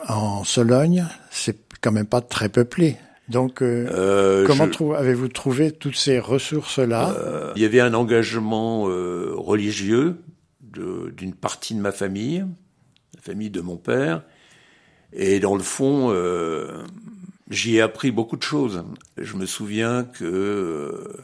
en 0.08 0.44
Sologne, 0.44 1.06
c'est 1.30 1.58
quand 1.82 1.92
même 1.92 2.08
pas 2.08 2.22
très 2.22 2.50
peuplé. 2.50 2.96
Donc, 3.30 3.62
euh, 3.62 3.88
Euh, 3.92 4.48
comment 4.48 4.68
je- 4.72 4.96
avez-vous 4.96 5.28
trouvé 5.28 5.72
toutes 5.72 5.96
ces 5.98 6.20
ressources-là? 6.20 7.16
Il 7.56 7.62
y 7.62 7.66
avait 7.66 7.80
un 7.82 7.94
engagement 7.94 8.84
religieux 8.86 10.18
d'une 10.72 11.34
partie 11.34 11.76
de 11.76 11.80
ma 11.80 11.92
famille, 11.92 12.46
la 13.16 13.22
famille 13.22 13.50
de 13.50 13.62
mon 13.62 13.78
père, 13.78 14.24
et 15.14 15.40
dans 15.40 15.56
le 15.56 15.64
fond, 15.64 16.10
euh, 16.12 16.84
j'y 17.50 17.78
ai 17.78 17.82
appris 17.82 18.12
beaucoup 18.12 18.38
de 18.38 18.44
choses. 18.44 18.84
Je 19.18 19.36
me 19.36 19.46
souviens 19.46 20.04
que 20.04 20.26
euh, 20.26 21.24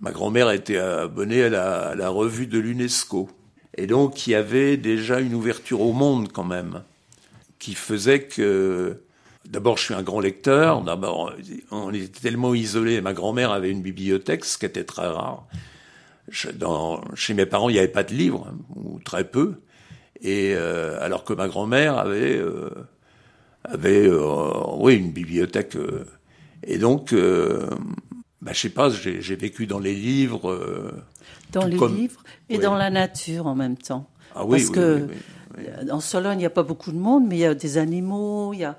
ma 0.00 0.12
grand-mère 0.12 0.50
était 0.50 0.78
abonnée 0.78 1.44
à 1.44 1.48
la, 1.48 1.88
à 1.88 1.94
la 1.94 2.08
revue 2.08 2.46
de 2.46 2.58
l'UNESCO, 2.58 3.30
et 3.76 3.86
donc 3.86 4.26
il 4.26 4.30
y 4.30 4.34
avait 4.34 4.76
déjà 4.76 5.20
une 5.20 5.34
ouverture 5.34 5.80
au 5.80 5.92
monde 5.92 6.30
quand 6.32 6.44
même, 6.44 6.82
qui 7.58 7.74
faisait 7.74 8.24
que 8.24 9.00
D'abord, 9.46 9.76
je 9.76 9.84
suis 9.84 9.94
un 9.94 10.02
grand 10.02 10.20
lecteur. 10.20 10.82
D'abord, 10.82 11.32
on 11.70 11.92
était 11.92 12.20
tellement 12.20 12.54
isolés. 12.54 13.00
Ma 13.00 13.12
grand-mère 13.12 13.52
avait 13.52 13.70
une 13.70 13.82
bibliothèque, 13.82 14.44
ce 14.44 14.56
qui 14.56 14.64
était 14.64 14.84
très 14.84 15.06
rare. 15.06 15.46
Je- 16.28 16.50
dans, 16.50 17.02
chez 17.14 17.34
mes 17.34 17.46
parents, 17.46 17.68
il 17.68 17.72
n'y 17.74 17.78
avait 17.78 17.88
pas 17.88 18.02
de 18.04 18.14
livres, 18.14 18.46
hein, 18.50 18.56
ou 18.76 18.98
très 19.00 19.24
peu. 19.24 19.56
Et 20.22 20.54
euh, 20.54 20.98
alors 21.02 21.24
que 21.24 21.32
ma 21.34 21.48
grand-mère 21.48 21.98
avait, 21.98 22.38
euh, 22.38 22.70
avait, 23.64 24.06
euh, 24.08 24.50
oui, 24.78 24.94
une 24.96 25.12
bibliothèque. 25.12 25.76
et 26.66 26.78
donc, 26.78 27.14
bah, 28.42 28.52
je 28.52 28.58
sais 28.58 28.68
pas, 28.70 28.90
j'ai 28.90 29.36
vécu 29.36 29.66
dans 29.66 29.78
les 29.78 29.94
livres. 29.94 30.92
Dans 31.52 31.66
les 31.66 31.76
comme- 31.76 31.94
livres 31.94 32.22
et 32.48 32.58
dans 32.58 32.74
la 32.74 32.90
nature 32.90 33.46
en 33.46 33.54
même 33.54 33.76
temps. 33.76 34.08
Ah 34.34 34.44
oui, 34.44 34.58
Parce 34.58 34.68
oui, 34.70 34.74
que 34.74 35.08
oui. 35.08 35.90
En 35.90 36.00
Sologne, 36.00 36.38
il 36.38 36.42
n'y 36.42 36.46
a 36.46 36.50
pas 36.50 36.62
beaucoup 36.64 36.90
de 36.90 36.96
monde, 36.98 37.26
mais 37.28 37.36
il 37.36 37.40
y 37.40 37.44
a 37.44 37.54
des 37.54 37.78
animaux, 37.78 38.52
il 38.54 38.60
y 38.60 38.64
a. 38.64 38.76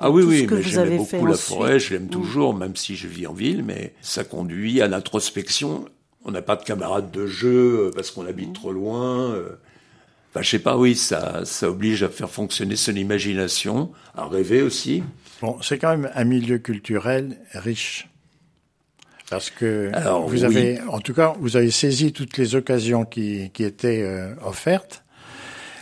Ah 0.00 0.10
oui, 0.10 0.22
oui, 0.22 0.46
mais 0.50 0.62
j'aimais 0.62 0.96
beaucoup 0.96 1.26
la 1.26 1.32
ensuite. 1.34 1.56
forêt, 1.56 1.78
je 1.80 1.94
l'aime 1.94 2.04
Mm. 2.06 2.10
toujours, 2.10 2.54
même 2.54 2.76
si 2.76 2.96
je 2.96 3.06
vis 3.08 3.26
en 3.26 3.34
ville, 3.34 3.62
mais 3.64 3.94
ça 4.00 4.24
conduit 4.24 4.80
à 4.80 4.88
l'introspection. 4.88 5.84
On 6.28 6.30
n'a 6.30 6.42
pas 6.42 6.56
de 6.56 6.62
camarades 6.62 7.10
de 7.10 7.26
jeu 7.26 7.86
euh, 7.86 7.90
parce 7.94 8.10
qu'on 8.10 8.26
habite 8.26 8.52
trop 8.52 8.70
loin. 8.70 9.32
euh. 9.32 9.48
Enfin, 10.30 10.42
je 10.42 10.50
sais 10.50 10.58
pas, 10.58 10.76
oui, 10.76 10.94
ça, 10.94 11.40
ça 11.46 11.70
oblige 11.70 12.02
à 12.02 12.10
faire 12.10 12.28
fonctionner 12.28 12.76
son 12.76 12.94
imagination, 12.94 13.90
à 14.14 14.26
rêver 14.26 14.60
aussi. 14.60 15.02
Bon, 15.40 15.56
c'est 15.62 15.78
quand 15.78 15.88
même 15.96 16.10
un 16.14 16.24
milieu 16.24 16.58
culturel 16.58 17.38
riche. 17.54 18.10
Parce 19.30 19.48
que 19.48 19.90
Alors, 19.94 20.28
vous 20.28 20.44
oui. 20.44 20.44
avez, 20.44 20.80
en 20.82 21.00
tout 21.00 21.14
cas, 21.14 21.34
vous 21.40 21.56
avez 21.56 21.70
saisi 21.70 22.12
toutes 22.12 22.36
les 22.36 22.54
occasions 22.56 23.06
qui, 23.06 23.50
qui 23.54 23.64
étaient 23.64 24.02
euh, 24.02 24.34
offertes, 24.44 25.04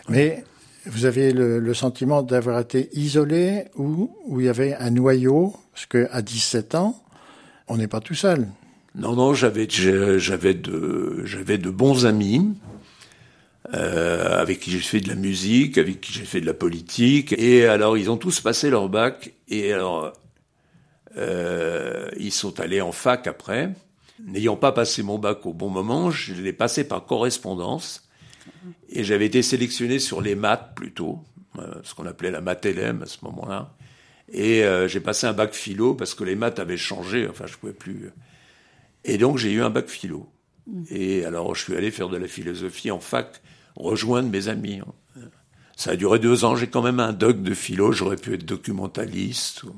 mais 0.09 0.45
vous 0.85 1.07
avez 1.07 1.33
le, 1.33 1.59
le 1.59 1.75
sentiment 1.75 2.23
d'avoir 2.23 2.61
été 2.61 2.89
isolé 2.93 3.65
ou 3.75 4.17
où 4.27 4.41
il 4.41 4.47
y 4.47 4.49
avait 4.49 4.75
un 4.77 4.91
noyau, 4.91 5.57
parce 5.73 5.87
que 5.87 6.07
à 6.13 6.23
17 6.23 6.77
ans, 6.77 7.03
on 7.67 7.77
n'est 7.79 7.89
pas 7.89 8.01
tout 8.01 8.15
seul. 8.15 8.47
Non, 8.97 9.15
non, 9.15 9.35
j'avais 9.35 9.69
j'avais 9.69 10.55
de 10.55 11.21
j'avais 11.25 11.59
de 11.59 11.69
bons 11.69 12.07
amis 12.07 12.57
euh, 13.75 14.41
avec 14.41 14.61
qui 14.61 14.71
j'ai 14.71 14.79
fait 14.79 15.01
de 15.01 15.09
la 15.09 15.15
musique, 15.15 15.77
avec 15.77 16.01
qui 16.01 16.15
j'ai 16.15 16.25
fait 16.25 16.41
de 16.41 16.47
la 16.47 16.55
politique. 16.55 17.35
Et 17.37 17.67
alors, 17.67 17.99
ils 17.99 18.11
ont 18.11 18.17
tous 18.17 18.41
passé 18.41 18.71
leur 18.71 18.89
bac. 18.89 19.35
Et 19.49 19.73
alors, 19.75 20.15
euh, 21.19 22.09
ils 22.19 22.33
sont 22.33 22.59
allés 22.59 22.81
en 22.81 22.93
fac 22.93 23.27
après. 23.27 23.75
N'ayant 24.25 24.57
pas 24.57 24.73
passé 24.73 25.03
mon 25.03 25.19
bac 25.19 25.45
au 25.45 25.53
bon 25.53 25.69
moment, 25.69 26.11
je 26.11 26.33
l'ai 26.33 26.55
passé 26.55 26.89
par 26.89 27.05
correspondance. 27.05 28.09
Et 28.89 29.05
j'avais 29.05 29.27
été 29.27 29.43
sélectionné 29.43 29.99
sur 29.99 30.23
les 30.23 30.35
maths 30.35 30.75
plutôt, 30.75 31.19
euh, 31.59 31.75
ce 31.83 31.95
qu'on 31.95 32.07
appelait 32.07 32.31
la 32.31 32.41
math 32.41 32.65
LM 32.65 33.03
à 33.03 33.07
ce 33.07 33.19
moment-là. 33.25 33.75
Et 34.33 34.65
j'ai 34.89 34.99
passé 34.99 35.29
un 35.29 35.33
bac 35.33 35.55
philo 35.55 35.95
parce 35.95 36.15
que 36.15 36.25
les 36.25 36.35
maths 36.35 36.59
avaient 36.59 36.77
changé. 36.77 37.29
Enfin, 37.29 37.47
je 37.47 37.57
pouvais 37.57 37.73
plus. 37.73 38.11
Et 39.07 39.19
donc 39.19 39.39
j'ai 39.39 39.53
eu 39.53 39.63
un 39.63 39.71
bac 39.71 39.89
philo. 39.89 40.29
Et 40.91 41.25
alors 41.25 41.55
je 41.55 41.63
suis 41.63 41.77
allé 41.77 41.91
faire 41.91 42.09
de 42.09 42.17
la 42.17 42.27
philosophie 42.27 42.91
en 42.91 42.99
fac, 43.01 43.41
rejoindre 43.77 44.29
mes 44.31 44.49
amis. 44.49 44.81
Ça 45.77 45.91
a 45.93 45.97
duré 45.97 46.19
deux 46.19 46.45
ans. 46.45 46.57
J'ai 46.57 46.67
quand 46.69 46.83
même 46.83 47.01
un 47.01 47.13
doc 47.13 47.43
de 47.43 47.55
philo. 47.55 47.93
J'aurais 47.93 48.17
pu 48.17 48.33
être 48.35 48.45
documentaliste. 48.47 49.65
ou- 49.65 49.75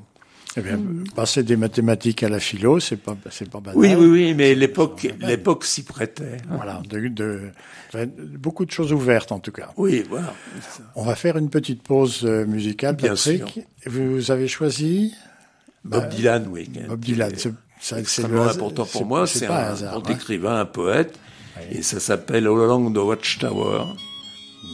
Eh 0.57 0.61
bien, 0.61 0.79
passer 1.13 1.43
des 1.43 1.57
mathématiques 1.57 2.23
à 2.23 2.29
la 2.29 2.39
philo, 2.39 2.79
c'est 2.79 2.95
pas, 2.97 3.15
c'est 3.29 3.49
pas 3.49 3.59
banal. 3.59 3.77
Oui, 3.77 3.93
oui, 3.95 4.07
oui. 4.07 4.33
Mais 4.33 4.55
l'époque, 4.55 5.07
l'époque 5.19 5.65
s'y 5.65 5.83
prêtait. 5.83 6.37
Voilà, 6.49 6.81
de, 6.89 7.51
beaucoup 8.37 8.65
de 8.65 8.71
choses 8.71 8.93
ouvertes 8.93 9.31
en 9.33 9.39
tout 9.39 9.51
cas. 9.51 9.71
Oui, 9.77 10.03
voilà. 10.09 10.33
On 10.95 11.03
va 11.03 11.15
faire 11.15 11.37
une 11.37 11.49
petite 11.49 11.83
pause 11.83 12.21
euh, 12.23 12.45
musicale, 12.45 12.95
Bien 12.95 13.09
Patrick. 13.09 13.59
Vous 13.85 14.31
avez 14.31 14.47
choisi 14.47 15.13
Bob 15.83 16.07
Dylan, 16.09 16.47
oui. 16.49 16.69
Bob 16.87 16.99
Dylan. 17.01 17.31
C'est, 17.79 17.99
extrêmement 17.99 18.43
le- 18.43 18.49
important 18.49 18.85
pour 18.85 19.05
moi. 19.05 19.25
C'est 19.25 19.47
un 19.47 19.53
hasard. 19.53 20.01
grand 20.01 20.09
hein. 20.09 20.13
écrivain, 20.15 20.59
un 20.59 20.65
poète. 20.65 21.17
Et 21.71 21.81
ça 21.81 21.99
s'appelle 21.99 22.47
All 22.47 22.61
Along 22.61 22.93
the 22.93 22.97
Watchtower. 22.97 23.83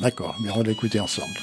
D'accord, 0.01 0.35
mais 0.41 0.49
on 0.51 0.57
va 0.57 0.63
l'écouter 0.63 0.99
ensemble. 0.99 1.39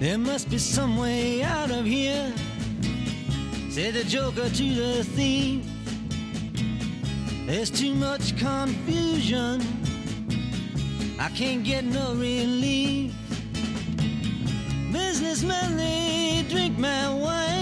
There 0.00 0.18
must 0.18 0.50
be 0.50 0.58
some 0.58 0.96
way 0.96 1.42
out 1.42 1.70
of 1.70 1.86
here, 1.86 2.32
said 3.70 3.94
the 3.94 4.04
joker 4.04 4.48
to 4.48 4.74
the 4.74 5.04
thief. 5.04 5.64
There's 7.46 7.70
too 7.70 7.94
much 7.94 8.36
confusion, 8.36 9.60
I 11.24 11.28
can't 11.28 11.62
get 11.62 11.84
no 11.84 12.14
relief. 12.14 13.14
Businessmen, 14.90 15.76
they 15.76 16.44
drink 16.48 16.76
my 16.76 17.14
wine, 17.14 17.61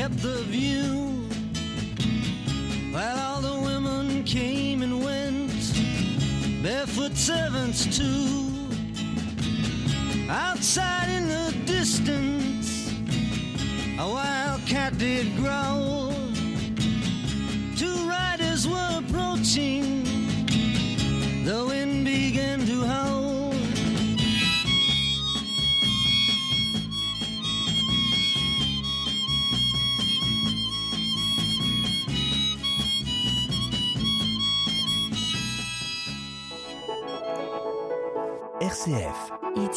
Kept 0.00 0.22
the 0.22 0.42
view. 0.44 1.28
While 2.90 3.18
all 3.18 3.40
the 3.42 3.60
women 3.68 4.24
came 4.24 4.82
and 4.82 5.04
went, 5.04 5.52
barefoot 6.62 7.14
servants 7.14 7.80
too. 7.98 8.70
Outside 10.30 11.10
in 11.10 11.28
the 11.28 11.54
distance, 11.66 12.90
a 13.98 14.08
wild 14.08 14.64
cat 14.66 14.96
did 14.96 15.36
growl. 15.36 15.99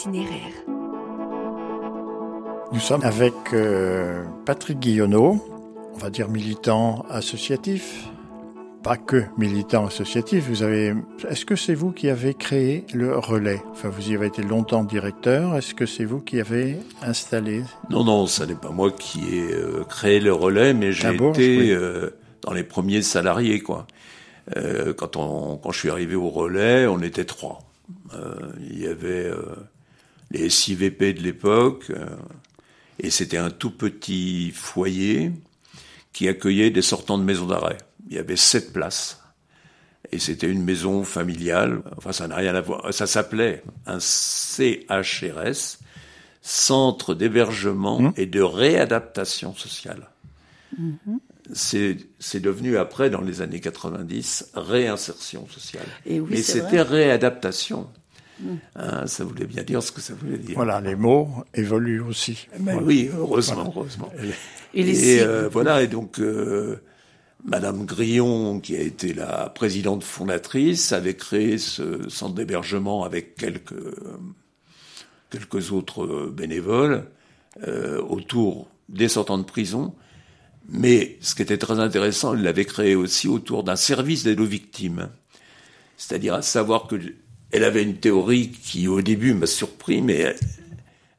Itinéraire. 0.03 0.51
Nous 2.73 2.79
sommes 2.79 3.03
avec 3.03 3.33
euh, 3.53 4.25
Patrick 4.45 4.79
Guillonneau, 4.79 5.41
on 5.93 5.97
va 5.97 6.09
dire 6.09 6.27
militant 6.27 7.05
associatif. 7.09 8.09
Pas 8.83 8.97
que 8.97 9.23
militant 9.37 9.85
associatif, 9.85 10.49
vous 10.49 10.61
avez. 10.61 10.93
Est-ce 11.29 11.45
que 11.45 11.55
c'est 11.55 11.73
vous 11.73 11.91
qui 11.91 12.09
avez 12.09 12.33
créé 12.33 12.85
le 12.93 13.17
relais? 13.17 13.61
Enfin, 13.71 13.87
vous 13.87 14.09
y 14.11 14.15
avez 14.15 14.27
été 14.27 14.43
longtemps 14.43 14.83
directeur. 14.83 15.55
Est-ce 15.55 15.73
que 15.73 15.85
c'est 15.85 16.03
vous 16.03 16.19
qui 16.19 16.41
avez 16.41 16.79
installé? 17.01 17.63
Non, 17.89 18.03
non, 18.03 18.27
ça 18.27 18.45
n'est 18.45 18.55
pas 18.55 18.71
moi 18.71 18.91
qui 18.91 19.37
ai 19.37 19.53
euh, 19.53 19.85
créé 19.87 20.19
le 20.19 20.33
relais, 20.33 20.73
mais 20.73 20.91
j'ai 20.91 21.03
D'abord, 21.03 21.33
été 21.33 21.57
oui. 21.57 21.71
euh, 21.71 22.09
dans 22.41 22.51
les 22.51 22.63
premiers 22.63 23.03
salariés, 23.03 23.61
quoi. 23.61 23.87
Euh, 24.57 24.93
quand 24.93 25.15
on, 25.15 25.55
quand 25.55 25.71
je 25.71 25.79
suis 25.79 25.89
arrivé 25.89 26.15
au 26.15 26.27
relais, 26.27 26.87
on 26.87 26.99
était 27.01 27.23
trois. 27.23 27.59
Euh, 28.13 28.35
il 28.69 28.81
y 28.81 28.87
avait 28.87 29.27
euh, 29.27 29.37
les 30.31 30.49
SIVP 30.49 31.13
de 31.13 31.21
l'époque, 31.21 31.89
euh, 31.89 32.05
et 32.99 33.09
c'était 33.09 33.37
un 33.37 33.49
tout 33.49 33.71
petit 33.71 34.51
foyer 34.51 35.31
qui 36.13 36.27
accueillait 36.27 36.69
des 36.69 36.81
sortants 36.81 37.17
de 37.17 37.23
maisons 37.23 37.47
d'arrêt. 37.47 37.77
Il 38.07 38.15
y 38.15 38.19
avait 38.19 38.35
sept 38.35 38.71
places. 38.71 39.19
Et 40.11 40.19
c'était 40.19 40.49
une 40.49 40.63
maison 40.63 41.03
familiale. 41.03 41.81
Enfin, 41.97 42.11
ça 42.11 42.27
n'a 42.27 42.35
rien 42.35 42.53
à 42.53 42.61
voir. 42.61 42.93
Ça 42.93 43.07
s'appelait 43.07 43.63
un 43.87 43.99
CHRS, 43.99 45.79
Centre 46.41 47.15
d'hébergement 47.15 48.13
et 48.17 48.25
de 48.25 48.41
réadaptation 48.41 49.55
sociale. 49.55 50.09
C'est 51.53 51.97
c'est 52.19 52.41
devenu 52.41 52.77
après, 52.77 53.09
dans 53.09 53.21
les 53.21 53.41
années 53.41 53.61
90, 53.61 54.51
réinsertion 54.53 55.47
sociale. 55.47 55.85
Et 56.05 56.19
oui, 56.19 56.31
Mais 56.31 56.41
c'était 56.41 56.83
vrai. 56.83 57.19
Hein, 58.75 59.07
ça 59.07 59.23
voulait 59.23 59.45
bien 59.45 59.63
dire 59.63 59.81
ce 59.83 59.91
que 59.91 60.01
ça 60.01 60.13
voulait 60.13 60.37
dire. 60.37 60.55
Voilà, 60.55 60.81
les 60.81 60.95
mots 60.95 61.29
évoluent 61.53 62.01
aussi. 62.01 62.47
Mais 62.59 62.75
oui, 62.75 63.09
heureusement, 63.15 63.71
heureusement. 63.75 64.11
Et 64.73 64.83
les 64.83 65.17
Et 65.17 65.21
euh, 65.21 65.47
voilà, 65.49 65.81
et 65.83 65.87
donc 65.87 66.19
euh, 66.19 66.77
Madame 67.45 67.85
Grillon, 67.85 68.59
qui 68.59 68.75
a 68.75 68.81
été 68.81 69.13
la 69.13 69.49
présidente 69.49 70.03
fondatrice, 70.03 70.91
avait 70.91 71.15
créé 71.15 71.57
ce 71.57 72.09
centre 72.09 72.35
d'hébergement 72.35 73.03
avec 73.03 73.35
quelques 73.35 73.73
quelques 75.29 75.71
autres 75.71 76.27
bénévoles 76.27 77.05
euh, 77.67 78.01
autour 78.01 78.67
des 78.89 79.07
sortants 79.07 79.37
de 79.37 79.43
prison. 79.43 79.95
Mais 80.69 81.17
ce 81.21 81.35
qui 81.35 81.41
était 81.41 81.57
très 81.57 81.79
intéressant, 81.79 82.33
elle 82.33 82.43
l'avait 82.43 82.65
créé 82.65 82.95
aussi 82.95 83.27
autour 83.27 83.63
d'un 83.63 83.75
service 83.75 84.23
d'aide 84.23 84.39
aux 84.39 84.45
victimes. 84.45 85.09
C'est-à-dire 85.97 86.35
à 86.35 86.41
savoir 86.41 86.87
que 86.87 86.95
elle 87.53 87.63
avait 87.63 87.83
une 87.83 87.97
théorie 87.97 88.49
qui 88.49 88.87
au 88.87 89.01
début 89.01 89.35
m'a 89.35 89.45
surpris, 89.45 90.01
mais 90.01 90.35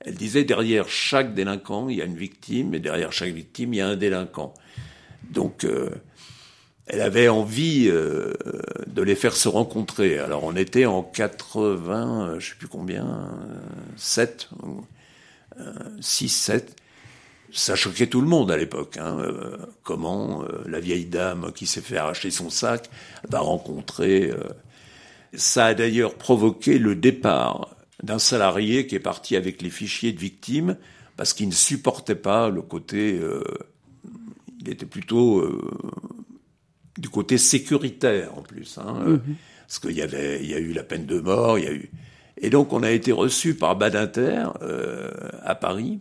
elle, 0.00 0.14
disait 0.14 0.45
derrière 0.45 0.88
chaque 0.88 1.33
délinquant, 1.33 1.88
il 1.88 1.97
y 1.97 2.03
a 2.03 2.05
une 2.05 2.17
victime, 2.17 2.75
et 2.75 2.81
derrière 2.81 3.12
chaque 3.12 3.33
victime, 3.33 3.73
il 3.73 3.76
y 3.76 3.81
a 3.81 3.87
un 3.87 3.97
délinquant. 3.97 4.53
Donc, 5.31 5.64
euh, 5.64 5.91
elle 6.87 7.00
avait 7.00 7.29
envie 7.29 7.88
euh, 7.88 8.35
de 8.88 9.03
les 9.03 9.14
faire 9.14 9.37
se 9.37 9.49
rencontrer. 9.49 10.19
Alors, 10.19 10.43
on 10.43 10.57
était 10.57 10.87
en 10.87 11.05
80, 11.05 12.29
euh, 12.29 12.41
je 12.41 12.50
sais 12.50 12.57
plus 12.57 12.69
combien, 12.69 13.07
euh, 13.07 13.57
7, 13.97 14.50
6, 16.00 16.29
7. 16.29 16.76
Ça 17.53 17.76
choquait 17.76 18.09
tout 18.09 18.21
le 18.21 18.26
monde 18.26 18.50
à 18.50 18.57
l'époque. 18.57 18.97
Hein. 18.99 19.19
Euh, 19.21 19.57
comment 19.85 20.43
euh, 20.43 20.64
la 20.67 20.81
vieille 20.81 21.07
dame 21.07 21.53
qui 21.55 21.67
s'est 21.67 21.81
fait 21.81 21.97
arracher 21.97 22.33
son 22.33 22.50
sac 22.50 22.91
va 23.29 23.38
rencontrer... 23.38 24.31
euh, 24.31 24.43
ça 25.37 25.67
a 25.67 25.75
d'ailleurs 25.75 26.14
provoqué 26.14 26.79
le 26.79 26.95
départ 26.95 27.76
d'un 28.03 28.18
salarié 28.18 28.87
qui 28.87 28.94
est 28.94 29.01
parti 29.01 29.37
avec 29.37 29.62
les 29.62 29.70
fichiers 29.70 30.12
de 30.12 30.18
victimes 30.18 30.77
parce 31.16 31.33
qu'il 31.33 31.49
ne 31.49 31.55
supportait 31.55 32.14
pas 32.14 32.49
le 32.49 32.62
côté. 32.62 33.18
euh, 33.18 33.42
il 34.61 34.70
était 34.70 34.87
plutôt 34.87 35.40
euh, 35.40 35.61
du 36.99 37.09
côté 37.09 37.38
sécuritaire 37.38 38.37
en 38.37 38.42
plus, 38.42 38.79
hein, 38.79 39.03
euh, 39.07 39.18
parce 39.66 39.79
qu'il 39.79 39.92
y 39.92 40.03
avait, 40.03 40.40
il 40.42 40.51
y 40.51 40.55
a 40.55 40.59
eu 40.59 40.73
la 40.73 40.83
peine 40.83 41.07
de 41.07 41.20
mort, 41.20 41.59
il 41.59 41.64
y 41.64 41.68
a 41.68 41.73
eu. 41.73 41.90
Et 42.40 42.51
donc 42.51 42.73
on 42.73 42.83
a 42.83 42.90
été 42.90 43.12
reçu 43.12 43.55
par 43.55 43.77
Badinter 43.77 44.47
à 45.42 45.55
Paris 45.55 46.01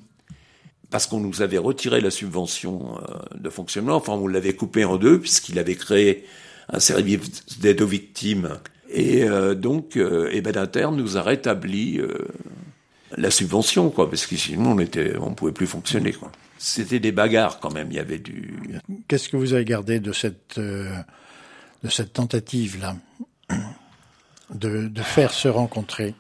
parce 0.90 1.08
qu'on 1.08 1.20
nous 1.20 1.42
avait 1.42 1.58
retiré 1.58 2.02
la 2.02 2.10
subvention 2.10 2.98
de 3.36 3.50
fonctionnement. 3.50 3.96
Enfin, 3.96 4.14
on 4.14 4.28
l'avait 4.28 4.54
coupé 4.54 4.84
en 4.84 4.98
deux 4.98 5.20
puisqu'il 5.20 5.60
avait 5.60 5.76
créé 5.76 6.26
un 6.70 6.80
service 6.80 7.60
d'aide 7.60 7.82
aux 7.82 7.88
victimes. 7.88 8.58
Et 8.96 9.24
euh, 9.24 9.56
donc, 9.56 9.98
euh, 9.98 10.30
et 10.32 10.42
Badinter 10.42 10.90
nous 10.92 11.18
a 11.18 11.24
rétabli 11.24 12.00
euh, 12.00 12.14
la 13.18 13.32
subvention, 13.32 13.90
quoi, 13.90 14.08
parce 14.08 14.28
que 14.28 14.38
sinon 14.38 14.74
on 14.74 14.80
était, 14.80 15.18
on 15.18 15.34
pouvait 15.34 15.52
plus 15.52 15.66
fonctionner, 15.66 16.14
quoi. 16.14 16.32
C'était 16.60 17.00
des 17.00 17.12
bagarres 17.12 17.60
quand 17.60 17.74
même. 17.74 17.88
Il 17.90 17.96
y 17.96 18.00
avait 18.00 18.20
du. 18.20 18.54
Qu'est-ce 19.08 19.30
que 19.30 19.36
vous 19.36 19.54
avez 19.54 19.66
gardé 19.66 20.00
de 20.00 20.14
cette 20.14 20.60
euh, 20.60 20.96
de 21.84 21.90
cette 21.90 22.14
tentative 22.14 22.80
là 22.80 22.96
de, 24.54 24.88
de 24.88 25.02
faire 25.02 25.34
se 25.34 25.48
rencontrer? 25.48 26.14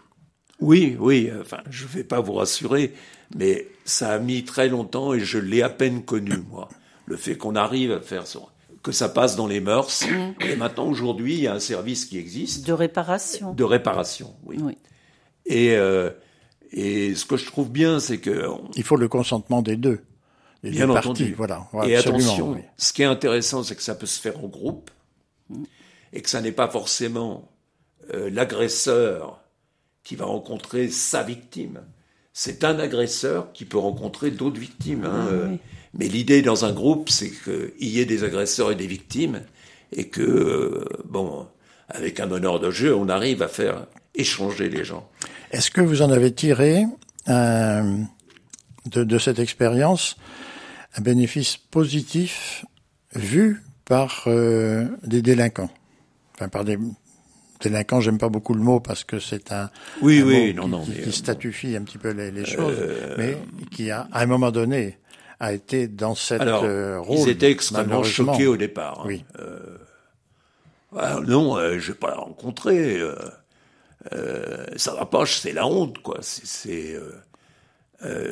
Oui, 0.59 0.97
oui. 0.99 1.29
Enfin, 1.39 1.59
je 1.69 1.85
vais 1.85 2.03
pas 2.03 2.21
vous 2.21 2.33
rassurer, 2.33 2.93
mais 3.35 3.67
ça 3.85 4.13
a 4.13 4.19
mis 4.19 4.43
très 4.43 4.67
longtemps 4.67 5.13
et 5.13 5.19
je 5.19 5.37
l'ai 5.37 5.61
à 5.61 5.69
peine 5.69 6.03
connu, 6.03 6.37
moi. 6.49 6.69
Le 7.05 7.17
fait 7.17 7.37
qu'on 7.37 7.55
arrive 7.55 7.91
à 7.91 7.99
faire 7.99 8.25
ça, 8.25 8.39
que 8.83 8.91
ça 8.91 9.09
passe 9.09 9.35
dans 9.35 9.47
les 9.47 9.61
mœurs. 9.61 10.03
Et 10.41 10.55
maintenant, 10.55 10.85
aujourd'hui, 10.87 11.35
il 11.35 11.39
y 11.41 11.47
a 11.47 11.53
un 11.53 11.59
service 11.59 12.05
qui 12.05 12.17
existe 12.17 12.67
De 12.67 12.73
réparation. 12.73 13.53
de 13.53 13.63
réparation, 13.63 14.35
oui. 14.43 14.57
Oui. 14.61 14.77
Et 15.45 15.75
euh, 15.75 16.09
et 16.71 17.15
ce 17.15 17.25
que 17.25 17.37
je 17.37 17.45
trouve 17.45 17.71
bien, 17.71 17.99
c'est 17.99 18.17
que 18.19 18.47
on- 18.47 18.69
Il 18.75 18.83
faut 18.83 18.95
le 18.97 19.07
consentement 19.07 19.61
des 19.61 19.75
deux. 19.77 19.99
Des 20.63 20.71
Bien 20.71 20.87
deux 20.87 20.93
entendu. 20.93 21.23
parties, 21.23 21.33
voilà. 21.33 21.67
Ouais, 21.73 21.89
et 21.89 21.95
attention, 21.97 22.51
oui. 22.53 22.59
ce 22.77 22.93
qui 22.93 23.01
est 23.01 23.05
intéressant, 23.05 23.63
c'est 23.63 23.75
que 23.75 23.81
ça 23.83 23.95
peut 23.95 24.05
se 24.05 24.19
faire 24.21 24.37
en 24.43 24.47
groupe 24.47 24.89
et 26.13 26.21
que 26.21 26.29
ça 26.29 26.39
n'est 26.41 26.53
pas 26.53 26.69
forcément 26.69 27.49
euh, 28.13 28.29
l'agresseur 28.29 29.41
qui 30.03 30.15
va 30.15 30.25
rencontrer 30.25 30.89
sa 30.89 31.21
victime. 31.23 31.81
C'est 32.33 32.63
un 32.63 32.79
agresseur 32.79 33.51
qui 33.53 33.65
peut 33.65 33.77
rencontrer 33.77 34.31
d'autres 34.31 34.59
victimes. 34.59 35.05
hein, 35.05 35.27
euh. 35.31 35.49
oui. 35.51 35.59
Mais 35.93 36.07
l'idée 36.07 36.41
dans 36.41 36.65
un 36.65 36.73
groupe, 36.73 37.09
c'est 37.09 37.29
qu'il 37.29 37.87
y 37.87 37.99
ait 37.99 38.05
des 38.05 38.23
agresseurs 38.23 38.71
et 38.71 38.75
des 38.75 38.87
victimes 38.87 39.41
et 39.95 40.07
que, 40.07 40.21
euh, 40.21 40.85
bon, 41.05 41.45
avec 41.89 42.19
un 42.19 42.31
honneur 42.31 42.59
de 42.59 42.71
jeu, 42.71 42.95
on 42.95 43.09
arrive 43.09 43.43
à 43.43 43.47
faire 43.47 43.85
échanger 44.15 44.69
les 44.69 44.83
gens. 44.83 45.07
Est-ce 45.51 45.69
que 45.69 45.81
vous 45.81 46.01
en 46.01 46.09
avez 46.09 46.33
tiré 46.33 46.85
euh, 47.29 47.97
de, 48.89 49.03
de 49.03 49.17
cette 49.19 49.37
expérience 49.39 50.17
un 50.97 51.01
bénéfice 51.01 51.57
positif 51.57 52.65
vu 53.13 53.61
par 53.85 54.23
euh, 54.27 54.87
des 55.03 55.21
délinquants? 55.21 55.69
Enfin, 56.35 56.49
par 56.49 56.65
des 56.65 56.79
délinquants, 57.61 58.01
j'aime 58.01 58.17
pas 58.17 58.29
beaucoup 58.29 58.55
le 58.55 58.61
mot 58.61 58.79
parce 58.79 59.03
que 59.03 59.19
c'est 59.19 59.51
un, 59.51 59.69
Oui, 60.01 60.21
un 60.21 60.25
oui, 60.25 60.53
mot 60.53 60.61
non, 60.61 60.63
qui, 60.63 60.69
non, 60.71 60.81
qui- 60.85 60.91
mais, 60.97 61.03
qui 61.03 61.11
statufie 61.11 61.75
un 61.75 61.83
petit 61.83 61.99
peu 61.99 62.09
les, 62.11 62.31
les 62.31 62.45
choses, 62.45 62.77
mais 63.19 63.37
qui 63.71 63.91
a, 63.91 64.07
à 64.11 64.21
un 64.23 64.25
moment 64.25 64.49
donné, 64.51 64.97
a 65.39 65.53
été 65.53 65.87
dans 65.87 66.15
cette 66.15 66.41
Alors, 66.41 66.63
euh, 66.63 66.99
rôle. 66.99 67.17
ils 67.19 67.29
étaient 67.29 67.51
extrêmement 67.51 68.03
choqués 68.03 68.47
au 68.47 68.57
départ. 68.57 68.99
hein. 69.01 69.07
Oui. 69.07 69.25
Euh, 69.39 71.19
non, 71.25 71.57
euh, 71.57 71.79
je 71.79 71.91
vais 71.91 71.97
pas 71.97 72.09
la 72.09 72.17
rencontrer. 72.17 72.99
Euh, 72.99 73.15
euh, 74.13 74.65
ça 74.75 74.93
va 74.93 75.05
pas, 75.05 75.25
c'est 75.25 75.53
la 75.53 75.65
honte, 75.65 75.99
quoi. 75.99 76.17
C'est, 76.21 76.45
c'est, 76.45 76.97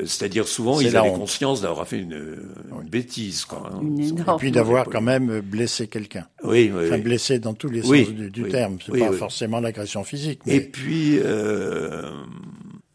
c'est-à-dire 0.05 0.47
souvent 0.49 0.81
ils 0.81 0.97
avaient 0.97 1.09
honte. 1.09 1.17
conscience 1.19 1.61
d'avoir 1.61 1.87
fait 1.87 1.99
une, 1.99 2.37
une 2.81 2.89
bêtise, 2.89 3.45
quoi. 3.45 3.69
hein. 3.73 3.79
Une 3.81 3.99
Et 4.19 4.23
puis 4.37 4.51
d'avoir 4.51 4.85
quand 4.85 4.99
même 5.01 5.39
blessé 5.39 5.87
quelqu'un. 5.87 6.27
Oui, 6.43 6.69
oui. 6.75 6.85
Enfin, 6.87 6.95
oui. 6.95 7.01
blessé 7.01 7.39
dans 7.39 7.53
tous 7.53 7.69
les 7.69 7.81
Oui, 7.87 8.05
sens 8.05 8.13
du, 8.13 8.29
du 8.29 8.43
oui. 8.43 8.49
terme. 8.51 8.77
C'est 8.85 8.91
Oui, 8.91 8.99
pas 8.99 9.11
oui. 9.11 9.17
forcément 9.17 9.61
l'agression 9.61 10.03
physique. 10.03 10.41
Mais 10.45 10.57
Et 10.57 10.61
puis, 10.61 11.19
euh, 11.23 12.11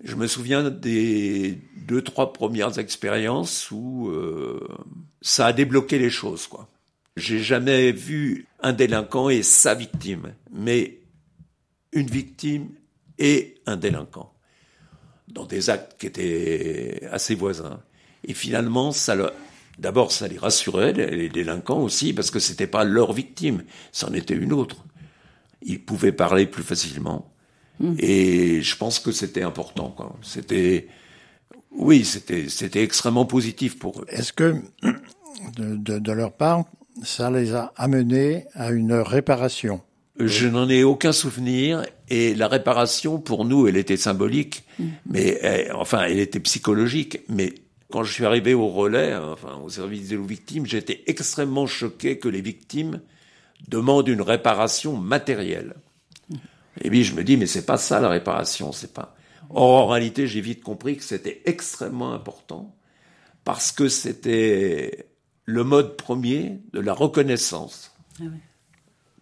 je 0.04 0.14
me 0.16 0.26
souviens 0.26 0.68
des 0.70 1.58
deux, 1.86 2.02
trois 2.02 2.32
premières 2.32 2.78
expériences 2.78 3.70
où 3.70 4.08
euh, 4.08 4.66
ça 5.22 5.46
a 5.46 5.52
débloqué 5.52 5.98
les 5.98 6.10
choses, 6.10 6.46
quoi. 6.46 6.68
J'ai 7.16 7.38
jamais 7.38 7.92
vu 7.92 8.46
un 8.60 8.74
délinquant 8.74 9.30
et 9.30 9.42
sa 9.42 9.74
victime, 9.74 10.34
mais 10.52 10.98
une 11.92 12.08
victime 12.08 12.68
et 13.18 13.54
un 13.64 13.76
délinquant 13.76 14.34
dans 15.28 15.46
des 15.46 15.70
actes 15.70 15.98
qui 15.98 16.06
étaient 16.06 17.08
assez 17.10 17.34
voisins. 17.34 17.80
Et 18.24 18.34
finalement, 18.34 18.92
ça 18.92 19.14
le, 19.14 19.30
d'abord, 19.78 20.12
ça 20.12 20.28
les 20.28 20.36
rassurait, 20.36 20.92
les, 20.92 21.10
les 21.10 21.28
délinquants 21.30 21.80
aussi, 21.80 22.12
parce 22.12 22.30
que 22.30 22.38
c'était 22.38 22.66
pas 22.66 22.84
leur 22.84 23.14
victime, 23.14 23.64
c'en 23.92 24.12
était 24.12 24.34
une 24.34 24.52
autre. 24.52 24.84
Ils 25.62 25.82
pouvaient 25.82 26.12
parler 26.12 26.46
plus 26.46 26.62
facilement. 26.62 27.32
Et 27.98 28.62
je 28.62 28.76
pense 28.76 28.98
que 28.98 29.12
c'était 29.12 29.42
important, 29.42 29.90
quoi. 29.90 30.16
C'était, 30.22 30.88
oui, 31.70 32.04
c'était, 32.04 32.48
c'était 32.48 32.82
extrêmement 32.82 33.26
positif 33.26 33.78
pour 33.78 34.00
eux. 34.00 34.06
est-ce 34.08 34.32
que, 34.32 34.56
de, 35.56 35.76
de, 35.76 35.98
de 35.98 36.12
leur 36.12 36.32
part, 36.32 36.64
ça 37.02 37.30
les 37.30 37.54
a 37.54 37.72
amenés 37.76 38.46
à 38.54 38.70
une 38.70 38.94
réparation? 38.94 39.82
Je 40.18 40.48
n'en 40.48 40.68
ai 40.68 40.82
aucun 40.82 41.12
souvenir 41.12 41.84
et 42.08 42.34
la 42.34 42.48
réparation 42.48 43.18
pour 43.18 43.44
nous, 43.44 43.68
elle 43.68 43.76
était 43.76 43.98
symbolique, 43.98 44.64
mais 45.04 45.38
eh, 45.42 45.70
enfin, 45.72 46.04
elle 46.04 46.18
était 46.18 46.40
psychologique. 46.40 47.20
Mais 47.28 47.52
quand 47.90 48.02
je 48.02 48.12
suis 48.12 48.24
arrivé 48.24 48.54
au 48.54 48.68
relais, 48.68 49.14
enfin 49.14 49.56
au 49.62 49.68
service 49.68 50.08
des 50.08 50.16
victimes, 50.16 50.64
j'étais 50.64 51.02
extrêmement 51.06 51.66
choqué 51.66 52.18
que 52.18 52.28
les 52.28 52.40
victimes 52.40 53.00
demandent 53.68 54.08
une 54.08 54.22
réparation 54.22 54.96
matérielle. 54.96 55.74
Et 56.80 56.88
puis 56.88 57.04
je 57.04 57.14
me 57.14 57.22
dis, 57.22 57.36
mais 57.36 57.46
c'est 57.46 57.66
pas 57.66 57.76
ça 57.76 58.00
la 58.00 58.08
réparation, 58.08 58.72
c'est 58.72 58.94
pas. 58.94 59.15
Or, 59.50 59.84
en 59.84 59.86
réalité, 59.86 60.26
j'ai 60.26 60.40
vite 60.40 60.62
compris 60.62 60.96
que 60.96 61.04
c'était 61.04 61.42
extrêmement 61.44 62.12
important 62.12 62.74
parce 63.44 63.72
que 63.72 63.88
c'était 63.88 65.08
le 65.44 65.64
mode 65.64 65.96
premier 65.96 66.60
de 66.72 66.80
la 66.80 66.92
reconnaissance. 66.92 67.92
Ah 68.20 68.24
oui. 68.24 68.38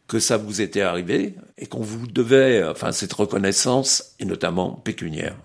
Que 0.07 0.19
ça 0.19 0.37
vous 0.37 0.61
était 0.61 0.83
arrivé 0.83 1.35
et 1.59 1.67
qu'on 1.67 1.83
vous 1.83 2.07
devait, 2.07 2.63
enfin, 2.65 2.93
cette 2.93 3.13
reconnaissance, 3.13 4.15
et 4.19 4.25
notamment 4.25 4.73
pécuniaire. 4.73 5.37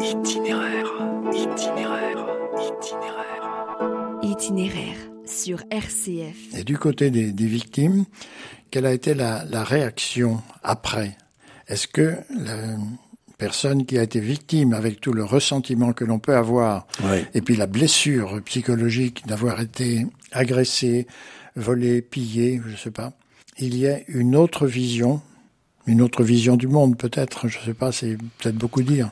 Itinéraire, 0.00 0.90
itinéraire, 1.32 2.26
itinéraire. 2.56 4.18
Itinéraire 4.22 4.96
sur 5.26 5.62
RCF. 5.70 6.54
Et 6.54 6.64
du 6.64 6.78
côté 6.78 7.10
des, 7.10 7.32
des 7.32 7.46
victimes, 7.46 8.04
quelle 8.70 8.86
a 8.86 8.92
été 8.92 9.14
la, 9.14 9.44
la 9.44 9.64
réaction 9.64 10.42
après? 10.62 11.16
Est-ce 11.68 11.86
que 11.86 12.16
la 12.30 12.76
personne 13.42 13.86
qui 13.86 13.98
a 13.98 14.04
été 14.04 14.20
victime, 14.20 14.72
avec 14.72 15.00
tout 15.00 15.12
le 15.12 15.24
ressentiment 15.24 15.92
que 15.92 16.04
l'on 16.04 16.20
peut 16.20 16.36
avoir, 16.36 16.86
et 17.34 17.40
puis 17.40 17.56
la 17.56 17.66
blessure 17.66 18.40
psychologique 18.44 19.26
d'avoir 19.26 19.60
été 19.60 20.06
agressé, 20.30 21.08
volé, 21.56 22.02
pillé, 22.02 22.60
je 22.64 22.76
sais 22.76 22.92
pas, 22.92 23.12
il 23.58 23.76
y 23.76 23.88
a 23.88 23.98
une 24.06 24.36
autre 24.36 24.68
vision, 24.68 25.20
une 25.88 26.02
autre 26.02 26.22
vision 26.22 26.54
du 26.56 26.68
monde 26.68 26.96
peut-être, 26.96 27.48
je 27.48 27.58
sais 27.58 27.74
pas, 27.74 27.90
c'est 27.90 28.16
peut-être 28.38 28.54
beaucoup 28.54 28.84
dire. 28.84 29.10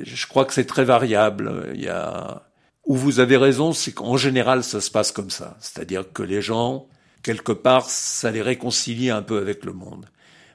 Je 0.00 0.26
crois 0.28 0.44
que 0.44 0.54
c'est 0.54 0.66
très 0.66 0.84
variable. 0.84 1.72
Il 1.74 1.82
y 1.82 1.88
a 1.88 2.44
où 2.86 2.94
vous 2.94 3.18
avez 3.18 3.36
raison, 3.36 3.72
c'est 3.72 3.90
qu'en 3.90 4.16
général 4.16 4.62
ça 4.62 4.80
se 4.80 4.90
passe 4.92 5.10
comme 5.10 5.30
ça, 5.30 5.56
c'est-à-dire 5.60 6.04
que 6.12 6.22
les 6.22 6.42
gens 6.42 6.86
quelque 7.24 7.50
part 7.50 7.90
ça 7.90 8.30
les 8.30 8.42
réconcilie 8.42 9.10
un 9.10 9.22
peu 9.22 9.38
avec 9.38 9.64
le 9.64 9.72
monde. 9.72 10.06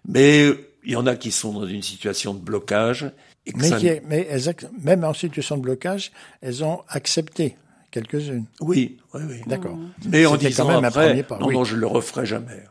Mais 0.08 0.53
il 0.83 0.91
y 0.91 0.95
en 0.95 1.05
a 1.07 1.15
qui 1.15 1.31
sont 1.31 1.53
dans 1.53 1.65
une 1.67 1.81
situation 1.81 2.33
de 2.33 2.39
blocage 2.39 3.11
et 3.45 3.51
Mais, 3.55 3.69
ça 3.69 3.77
qui 3.77 3.87
est- 3.87 4.01
mais 4.07 4.27
elles 4.29 4.53
même 4.81 5.03
en 5.03 5.13
situation 5.13 5.57
de 5.57 5.61
blocage, 5.63 6.11
elles 6.41 6.63
ont 6.63 6.81
accepté 6.87 7.55
quelques-unes. 7.91 8.45
Oui, 8.61 8.97
oui, 9.13 9.21
oui. 9.27 9.41
D'accord. 9.47 9.77
Mais 10.07 10.25
en 10.25 10.35
disant 10.37 10.65
quand 10.67 10.69
même 10.75 10.85
après, 10.85 11.23
pas, 11.23 11.39
non, 11.39 11.47
oui. 11.47 11.53
non, 11.55 11.63
je 11.63 11.75
le 11.75 11.87
referai 11.87 12.25
jamais. 12.25 12.63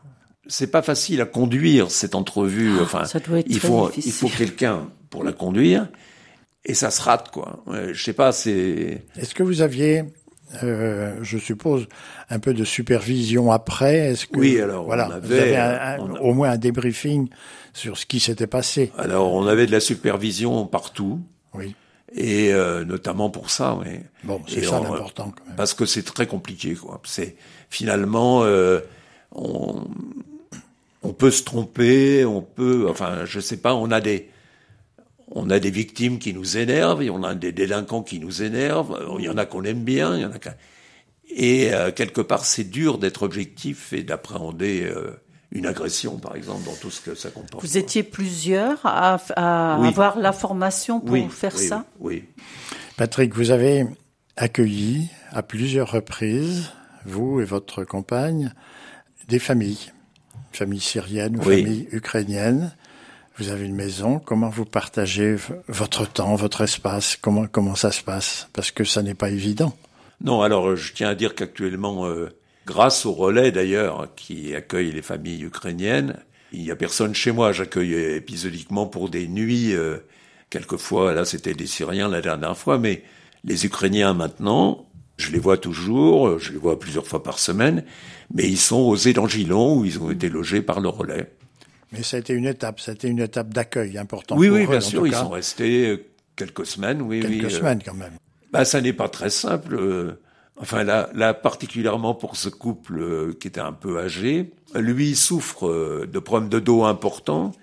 C'est 0.47 0.71
pas 0.71 0.81
facile 0.81 1.21
à 1.21 1.25
conduire 1.25 1.91
cette 1.91 2.15
entrevue. 2.15 2.79
Enfin, 2.79 3.01
Ah, 3.03 3.05
ça 3.05 3.19
doit 3.19 3.39
être 3.39 3.45
il 3.49 3.59
faut, 3.59 3.87
difficile. 3.89 4.09
il 4.11 4.13
faut 4.13 4.29
quelqu'un 4.37 4.89
pour 5.09 5.23
la 5.23 5.31
conduire, 5.33 5.89
et 6.65 6.73
ça 6.73 6.89
se 6.91 7.01
rate 7.01 7.29
quoi. 7.31 7.63
Je 7.91 8.01
sais 8.01 8.13
pas, 8.13 8.31
c'est. 8.31 9.03
Est-ce 9.17 9.35
que 9.35 9.43
vous 9.43 9.61
aviez, 9.61 10.05
euh, 10.63 11.17
je 11.21 11.37
suppose, 11.37 11.87
un 12.29 12.39
peu 12.39 12.53
de 12.53 12.63
supervision 12.63 13.51
après 13.51 13.95
Est-ce 13.97 14.25
que 14.27 14.39
Oui, 14.39 14.59
alors, 14.59 14.85
voilà, 14.85 15.07
on 15.07 15.19
vous 15.19 15.31
avait, 15.31 15.39
avez 15.41 15.57
un- 15.57 15.79
un- 15.79 15.99
on 15.99 16.15
a- 16.15 16.19
au 16.21 16.33
moins 16.33 16.49
un 16.51 16.57
débriefing 16.57 17.27
sur 17.73 17.97
ce 17.97 18.05
qui 18.05 18.19
s'était 18.19 18.47
passé. 18.47 18.91
Alors, 18.97 19.33
on 19.33 19.45
avait 19.47 19.65
de 19.67 19.71
la 19.71 19.79
supervision 19.79 20.65
partout, 20.65 21.19
Oui. 21.53 21.75
et 22.15 22.51
euh, 22.53 22.83
notamment 22.83 23.29
pour 23.29 23.49
ça, 23.51 23.75
oui. 23.79 23.99
Bon, 24.23 24.41
c'est 24.47 24.63
ça 24.63 24.79
l'important. 24.79 25.33
Parce 25.55 25.73
que 25.73 25.85
c'est 25.85 26.03
très 26.03 26.25
compliqué, 26.27 26.73
quoi. 26.75 26.99
C'est 27.05 27.35
finalement, 27.69 28.43
euh, 28.43 28.79
on, 29.31 29.83
on 31.03 31.13
peut 31.13 31.31
se 31.31 31.43
tromper, 31.43 32.25
on 32.25 32.41
peut, 32.41 32.87
enfin, 32.89 33.25
je 33.25 33.39
sais 33.39 33.57
pas, 33.57 33.75
on 33.75 33.91
a 33.91 34.01
des, 34.01 34.29
on 35.31 35.49
a 35.49 35.59
des 35.59 35.69
victimes 35.71 36.17
qui 36.19 36.33
nous 36.33 36.57
énervent, 36.57 37.01
et 37.01 37.09
on 37.09 37.23
a 37.23 37.35
des 37.35 37.51
délinquants 37.51 38.01
qui 38.03 38.19
nous 38.19 38.41
énervent. 38.41 38.99
Il 39.19 39.25
y 39.25 39.29
en 39.29 39.37
a 39.37 39.45
qu'on 39.45 39.63
aime 39.63 39.83
bien, 39.83 40.15
il 40.15 40.21
y 40.21 40.25
en 40.25 40.31
a 40.31 40.39
qu'un- 40.39 40.55
et 41.31 41.71
euh, 41.73 41.91
quelque 41.91 42.21
part, 42.21 42.43
c'est 42.45 42.63
dur 42.63 42.97
d'être 42.97 43.21
objectif 43.21 43.93
et 43.93 44.01
d'appréhender 44.01 44.83
euh, 44.85 45.11
une 45.51 45.67
agression, 45.67 46.17
par 46.17 46.35
exemple, 46.35 46.63
dans 46.65 46.75
tout 46.75 46.89
ce 46.89 47.01
que 47.01 47.13
ça 47.13 47.29
comporte. 47.29 47.63
Vous 47.63 47.77
étiez 47.77 48.01
plusieurs 48.01 48.79
à, 48.83 49.19
à 49.35 49.77
Oui. 49.79 49.87
avoir 49.89 50.17
la 50.17 50.31
formation 50.31 50.99
pour 50.99 51.11
oui, 51.11 51.27
faire 51.29 51.53
oui, 51.55 51.67
ça? 51.67 51.85
Oui. 51.99 52.23
Patrick, 52.97 53.35
vous 53.35 53.51
avez 53.51 53.85
accueilli 54.37 55.07
à 55.31 55.43
plusieurs 55.43 55.91
reprises, 55.91 56.71
vous 57.05 57.41
et 57.41 57.45
votre 57.45 57.83
compagne, 57.83 58.51
des 59.27 59.39
familles, 59.39 59.91
familles 60.51 60.79
syriennes 60.79 61.37
ou 61.37 61.43
Oui. 61.47 61.61
familles 61.63 61.87
ukrainiennes. 61.91 62.73
Vous 63.39 63.49
avez 63.49 63.65
une 63.65 63.75
maison. 63.75 64.19
Comment 64.19 64.49
vous 64.49 64.65
partagez 64.65 65.37
votre 65.67 66.05
temps, 66.05 66.35
votre 66.35 66.61
espace? 66.61 67.17
Comment 67.19 67.75
ça 67.75 67.91
se 67.91 68.03
passe? 68.03 68.49
Parce 68.53 68.71
que 68.71 68.83
ça 68.83 69.01
n'est 69.01 69.13
pas 69.13 69.29
évident. 69.29 69.73
Non, 70.21 70.41
alors 70.41 70.69
euh, 70.69 70.75
je 70.75 70.93
tiens 70.93 71.09
à 71.09 71.15
dire 71.15 71.33
qu'actuellement, 71.35 72.05
euh, 72.05 72.29
grâce 72.65 73.05
au 73.05 73.13
relais 73.13 73.51
d'ailleurs 73.51 74.09
qui 74.15 74.53
accueille 74.53 74.91
les 74.91 75.01
familles 75.01 75.43
ukrainiennes, 75.43 76.17
il 76.51 76.63
y 76.63 76.71
a 76.71 76.75
personne 76.75 77.15
chez 77.15 77.31
moi. 77.31 77.53
J'accueille 77.53 77.93
épisodiquement 77.93 78.85
pour 78.85 79.09
des 79.09 79.27
nuits. 79.27 79.73
euh, 79.73 79.99
quelquefois, 80.49 81.13
là 81.13 81.25
c'était 81.25 81.53
des 81.53 81.67
Syriens 81.67 82.09
la 82.09 82.21
dernière 82.21 82.57
fois, 82.57 82.77
mais 82.77 83.03
les 83.43 83.65
Ukrainiens 83.65 84.13
maintenant, 84.13 84.85
je 85.17 85.31
les 85.31 85.39
vois 85.39 85.57
toujours, 85.57 86.27
euh, 86.27 86.39
je 86.39 86.51
les 86.51 86.57
vois 86.57 86.79
plusieurs 86.79 87.07
fois 87.07 87.23
par 87.23 87.39
semaine, 87.39 87.83
mais 88.33 88.47
ils 88.47 88.57
sont 88.57 88.81
aux 88.81 88.95
Édangilons 88.95 89.77
où 89.77 89.85
ils 89.85 89.99
ont 89.99 90.11
été 90.11 90.29
logés 90.29 90.61
par 90.61 90.79
le 90.79 90.89
relais. 90.89 91.31
Mais 91.91 92.03
ça 92.03 92.17
a 92.17 92.19
été 92.19 92.33
une 92.33 92.45
étape, 92.45 92.79
ça 92.79 92.91
a 92.91 92.93
été 92.93 93.07
une 93.07 93.19
étape 93.19 93.53
d'accueil 93.53 93.97
importante. 93.97 94.37
oui, 94.37 94.47
pour 94.47 94.57
oui, 94.57 94.63
eux, 94.63 94.67
bien 94.67 94.77
en 94.77 94.81
sûr, 94.81 95.07
ils 95.07 95.11
cas. 95.11 95.21
sont 95.21 95.29
restés 95.29 95.87
euh, 95.89 96.05
quelques 96.35 96.65
semaines, 96.65 97.01
oui, 97.01 97.21
oui. 97.25 97.39
quelques 97.39 97.53
euh, 97.53 97.57
semaines 97.57 97.81
quand 97.83 97.95
même. 97.95 98.13
Bah, 98.51 98.65
ça 98.65 98.79
n'est 98.81 98.93
pas 98.93 99.09
très 99.09 99.29
simple. 99.29 99.75
euh, 99.75 100.19
Enfin, 100.61 100.83
là, 100.83 101.09
là, 101.13 101.33
particulièrement 101.33 102.13
pour 102.13 102.35
ce 102.35 102.49
couple 102.49 103.33
qui 103.39 103.47
était 103.47 103.61
un 103.61 103.71
peu 103.71 103.97
âgé, 103.97 104.51
lui 104.75 105.15
souffre 105.15 106.05
de 106.05 106.19
problèmes 106.19 106.49
de 106.49 106.59
dos 106.59 106.83
importants. 106.83 107.53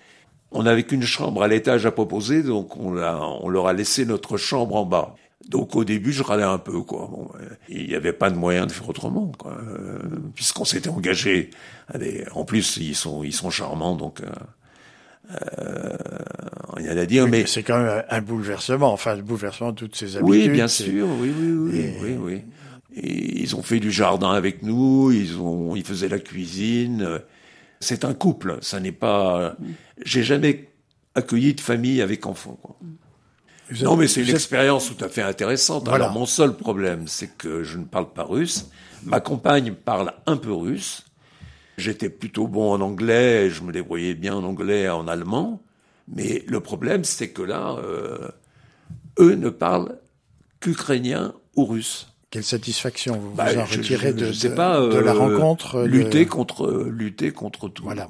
On 0.51 0.63
n'avait 0.63 0.85
qu'une 0.85 1.03
chambre 1.03 1.43
à 1.43 1.49
l'étage 1.49 1.85
à 1.85 1.91
proposer, 1.91 2.43
donc 2.43 2.75
on 2.79 2.93
leur 2.93 3.67
a 3.67 3.73
laissé 3.75 4.07
notre 4.07 4.39
chambre 4.39 4.77
en 4.77 4.87
bas. 4.87 5.15
Donc 5.49 5.77
au 5.77 5.85
début, 5.85 6.13
je 6.13 6.23
râlais 6.23 6.43
un 6.43 6.59
peu, 6.59 6.81
quoi. 6.81 7.09
Bon, 7.11 7.31
il 7.69 7.87
n'y 7.87 7.95
avait 7.95 8.13
pas 8.13 8.31
de 8.31 8.37
moyen 8.37 8.67
de 8.67 8.73
faire 8.73 8.89
autrement, 8.89 9.31
quoi, 9.39 9.57
euh, 9.61 9.99
puisqu'on 10.35 10.65
s'était 10.65 10.89
engagé. 10.89 11.51
Allez, 11.89 12.25
en 12.33 12.45
plus, 12.45 12.79
ils 12.79 12.97
sont, 12.97 13.23
ils 13.23 13.33
sont 13.35 13.51
charmants, 13.51 13.95
donc 13.95 14.23
euh, 14.23 14.27
euh, 15.59 15.97
rien 16.75 16.97
à 16.97 17.07
dire. 17.07 17.25
Oui, 17.25 17.31
mais 17.31 17.47
c'est 17.47 17.63
quand 17.63 17.79
même 17.83 18.03
un 18.09 18.21
bouleversement, 18.21 18.93
enfin 18.93 19.15
le 19.15 19.23
bouleversement 19.23 19.73
de 19.73 19.77
toutes 19.77 19.97
ces 19.97 20.17
habitudes. 20.17 20.29
oui, 20.31 20.49
bien 20.49 20.69
sûr, 20.69 21.07
oui, 21.21 21.33
oui, 21.39 21.53
oui, 21.53 21.79
Et- 21.79 21.95
oui, 22.03 22.17
oui. 22.19 22.43
Et 22.99 23.43
ils 23.43 23.55
ont 23.57 23.63
fait 23.63 23.79
du 23.79 23.91
jardin 23.91 24.31
avec 24.33 24.63
nous, 24.63 25.13
ils 25.13 25.37
ont, 25.39 25.77
ils 25.77 25.85
faisaient 25.85 26.09
la 26.09 26.19
cuisine. 26.19 27.21
C'est 27.79 28.07
un 28.07 28.15
couple, 28.15 28.57
ça 28.63 28.81
n'est 28.81 28.91
pas. 28.91 29.55
J'ai 30.03 30.23
jamais 30.23 30.71
accueilli 31.15 31.53
de 31.53 31.61
famille 31.61 32.01
avec 32.01 32.25
enfants. 32.25 32.59
Quoi. 32.63 32.79
Non, 33.83 33.97
mais 33.97 34.07
c'est 34.07 34.23
une 34.23 34.31
expérience 34.35 34.95
tout 34.95 35.05
à 35.05 35.09
fait 35.09 35.23
intéressante. 35.23 35.85
Voilà. 35.89 36.05
Alors, 36.07 36.17
mon 36.19 36.27
seul 36.27 36.55
problème, 36.57 37.09
c'est 37.09 37.37
que 37.37 37.63
je 37.65 37.79
ne 37.79 37.85
parle 37.85 38.13
pas 38.13 38.23
russe. 38.25 38.69
Ma 39.05 39.21
compagne 39.21 39.73
parle 39.73 40.13
un 40.27 40.37
peu 40.37 40.53
russe. 40.53 41.05
J'étais 41.77 42.09
plutôt 42.09 42.47
bon 42.49 42.73
en 42.73 42.81
anglais, 42.81 43.51
je 43.51 43.63
me 43.63 43.73
débrouillais 43.73 44.15
bien 44.15 44.35
en 44.35 44.45
anglais 44.45 44.83
et 44.83 44.89
en 44.89 45.09
allemand. 45.09 45.61
Mais 46.09 46.45
le 46.47 46.61
problème, 46.61 47.05
c'est 47.05 47.29
que 47.31 47.43
là, 47.43 47.77
euh, 47.83 48.29
eux 49.19 49.35
ne 49.35 49.51
parlent 49.51 49.99
qu'ukrainien 50.61 51.35
ou 51.57 51.65
russe. 51.67 52.09
Quelle 52.31 52.45
satisfaction 52.45 53.19
vous 53.19 53.35
Bah, 53.35 53.53
vous 53.53 53.61
en 53.61 53.65
retirez 53.65 54.13
de, 54.13 54.31
de- 54.31 54.49
pas, 54.55 54.81
de 54.81 54.97
la 54.99 55.13
euh, 55.13 55.19
rencontre 55.19 55.83
Lutter 55.83 56.27
contre, 56.27 56.85
lutter 56.89 57.31
contre 57.33 57.69
tout. 57.69 57.85
Voilà. 57.85 58.09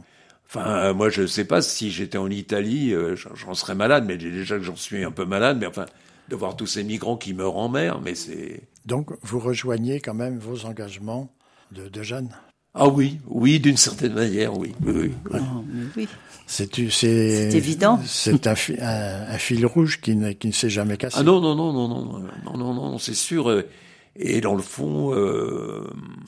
Enfin, 0.48 0.66
euh, 0.76 0.94
moi, 0.94 1.10
je 1.10 1.26
sais 1.26 1.44
pas 1.44 1.60
si 1.60 1.90
j'étais 1.90 2.18
en 2.18 2.30
Italie, 2.30 2.92
euh, 2.94 3.16
j'en- 3.16 3.54
serais 3.54 3.74
malade, 3.74 4.04
mais 4.06 4.16
déjà 4.16 4.56
que 4.56 4.62
j'en 4.62 4.76
suis 4.76 5.02
un 5.04 5.10
peu 5.10 5.24
malade, 5.24 5.58
mais 5.60 5.66
enfin, 5.66 5.86
de 6.28 6.36
voir 6.36 6.56
tous 6.56 6.66
ces 6.66 6.84
migrants 6.84 7.16
qui 7.16 7.34
meurent 7.34 7.56
en 7.56 7.68
mer, 7.68 8.00
mais 8.00 8.14
c'est... 8.14 8.62
Donc 8.86 9.10
vous 9.22 9.40
rejoignez 9.40 10.00
quand 10.00 10.14
même 10.14 10.38
vos 10.38 10.64
engagements 10.64 11.32
de, 11.72 11.88
de 11.88 12.02
jeunes? 12.02 12.30
Ah 12.74 12.88
oui, 12.88 13.18
oui, 13.26 13.58
d'une 13.58 13.76
certaine 13.76 14.12
manière, 14.14 14.56
oui. 14.56 14.74
oui, 14.84 14.92
oui. 14.94 15.12
Oh, 15.32 15.64
mais 15.72 15.84
oui. 15.96 16.08
C'est 16.46 16.70
tu- 16.70 16.90
c'est 16.90 17.50
C'est 17.50 17.56
évident. 17.56 17.98
C'est 18.06 18.46
un, 18.46 18.54
fi- 18.54 18.76
un, 18.78 19.22
un 19.28 19.38
fil 19.38 19.64
rouge 19.66 20.00
qui 20.00 20.14
ne, 20.14 20.32
qui 20.32 20.46
ne 20.48 20.52
s'est 20.52 20.70
jamais 20.70 20.96
cassé. 20.96 21.16
Ah 21.18 21.22
non, 21.22 21.40
non, 21.40 21.56
non, 21.56 21.72
non, 21.72 21.88
non, 21.88 22.20
non, 22.44 22.56
non, 22.56 22.74
non, 22.74 22.98
c'est 22.98 23.14
sûr. 23.14 23.50
euh, 23.50 23.62
Et 24.14 24.40
dans 24.40 24.54
le 24.54 24.62
fond, 24.62 25.12
euh, 25.14 25.84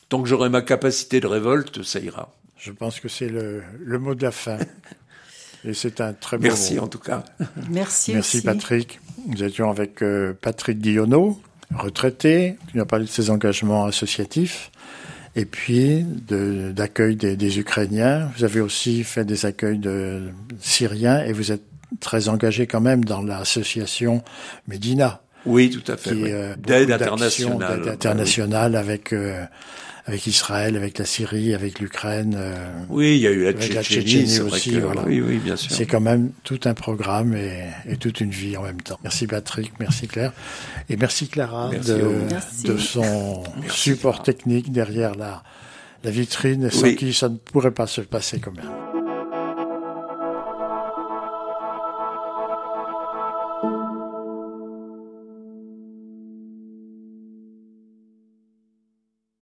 tant 0.09 0.23
que 0.23 0.29
j'aurai 0.29 0.49
ma 0.49 0.63
capacité 0.63 1.21
de 1.21 1.27
révolte, 1.27 1.83
ça 1.83 2.01
ira. 2.01 2.35
Je 2.59 2.73
pense 2.73 3.01
que 3.01 3.09
c'est 3.09 3.29
le, 3.29 3.63
le 3.81 3.99
mot 3.99 4.15
de 4.15 4.23
la 4.23 4.31
fin. 4.31 4.59
Et 5.65 5.75
c'est 5.75 6.01
un 6.01 6.13
très 6.13 6.37
beau 6.37 6.45
Merci 6.45 6.77
mot. 6.77 6.83
en 6.83 6.89
tout 6.89 6.99
cas. 6.99 7.25
Merci, 7.71 8.13
Merci 8.13 8.37
aussi. 8.37 8.43
Patrick. 8.43 9.01
Nous 9.27 9.43
étions 9.43 9.71
avec 9.71 10.03
euh, 10.03 10.33
Patrick 10.41 10.79
Guillonneau, 10.79 11.41
retraité, 11.75 12.57
qui 12.69 12.77
nous 12.77 12.83
a 12.83 12.87
parlé 12.87 13.07
de 13.07 13.11
ses 13.11 13.31
engagements 13.31 13.87
associatifs. 13.87 14.71
et 15.35 15.45
puis 15.45 16.05
d'accueil 16.05 17.17
des, 17.17 17.37
des, 17.37 17.59
Ukrainiens. 17.59 18.31
Vous 18.37 18.45
avez 18.45 18.61
aussi 18.61 19.03
fait 19.05 19.25
des 19.25 19.47
accueils 19.47 19.79
de 19.79 20.29
Syriens 20.61 21.25
et 21.25 21.33
vous 21.33 21.53
êtes 21.53 21.65
très 22.01 22.29
engagé 22.29 22.67
quand 22.67 22.81
même 22.81 23.05
dans 23.05 23.23
l'association 23.23 24.23
Medina. 24.69 25.23
Oui, 25.47 25.71
tout 25.71 25.91
à 25.91 25.97
fait. 25.97 26.11
Euh, 26.15 26.55
d'aide 26.57 26.91
internationale. 26.91 27.81
D'aide 27.83 27.89
internationale 27.89 28.77
avec 28.77 29.13
euh, 29.13 29.45
avec 30.09 30.27
Israël, 30.27 30.75
avec 30.75 30.97
la 30.97 31.05
Syrie, 31.05 31.55
avec 31.55 31.81
l'Ukraine. 31.81 32.35
Euh, 32.37 32.73
oui, 32.89 33.17
il 33.17 33.21
y 33.21 33.27
a 33.27 33.31
eu 33.31 33.45
la 33.45 33.53
Tchétchénie, 33.53 34.41
aussi. 34.41 34.81
voilà. 34.81 35.03
Oui, 35.07 35.21
oui, 35.21 35.37
bien 35.37 35.55
sûr. 35.55 35.71
C'est 35.71 35.85
quand 35.85 36.01
même 36.01 36.33
tout 36.45 36.61
un 36.65 36.73
programme 36.73 37.35
et, 37.37 37.65
et, 37.87 37.99
toute 37.99 38.23
une 38.23 38.31
vie 38.31 38.57
en 38.57 38.63
même 38.63 38.81
temps. 38.81 38.99
Merci 39.03 39.27
Patrick, 39.27 39.73
merci 39.79 40.09
Claire. 40.09 40.33
Et 40.89 40.97
merci 40.97 41.29
Clara 41.29 41.71
de, 41.71 42.23
de, 42.65 42.79
son 42.79 43.45
support 43.69 44.23
technique 44.23 44.73
derrière 44.73 45.15
la, 45.15 45.43
la 46.03 46.11
vitrine, 46.11 46.71
sans 46.71 46.95
qui 46.95 47.13
ça 47.13 47.29
ne 47.29 47.37
pourrait 47.37 47.71
pas 47.71 47.87
se 47.87 48.01
passer 48.01 48.41
comme 48.41 48.57
ça. 48.57 48.88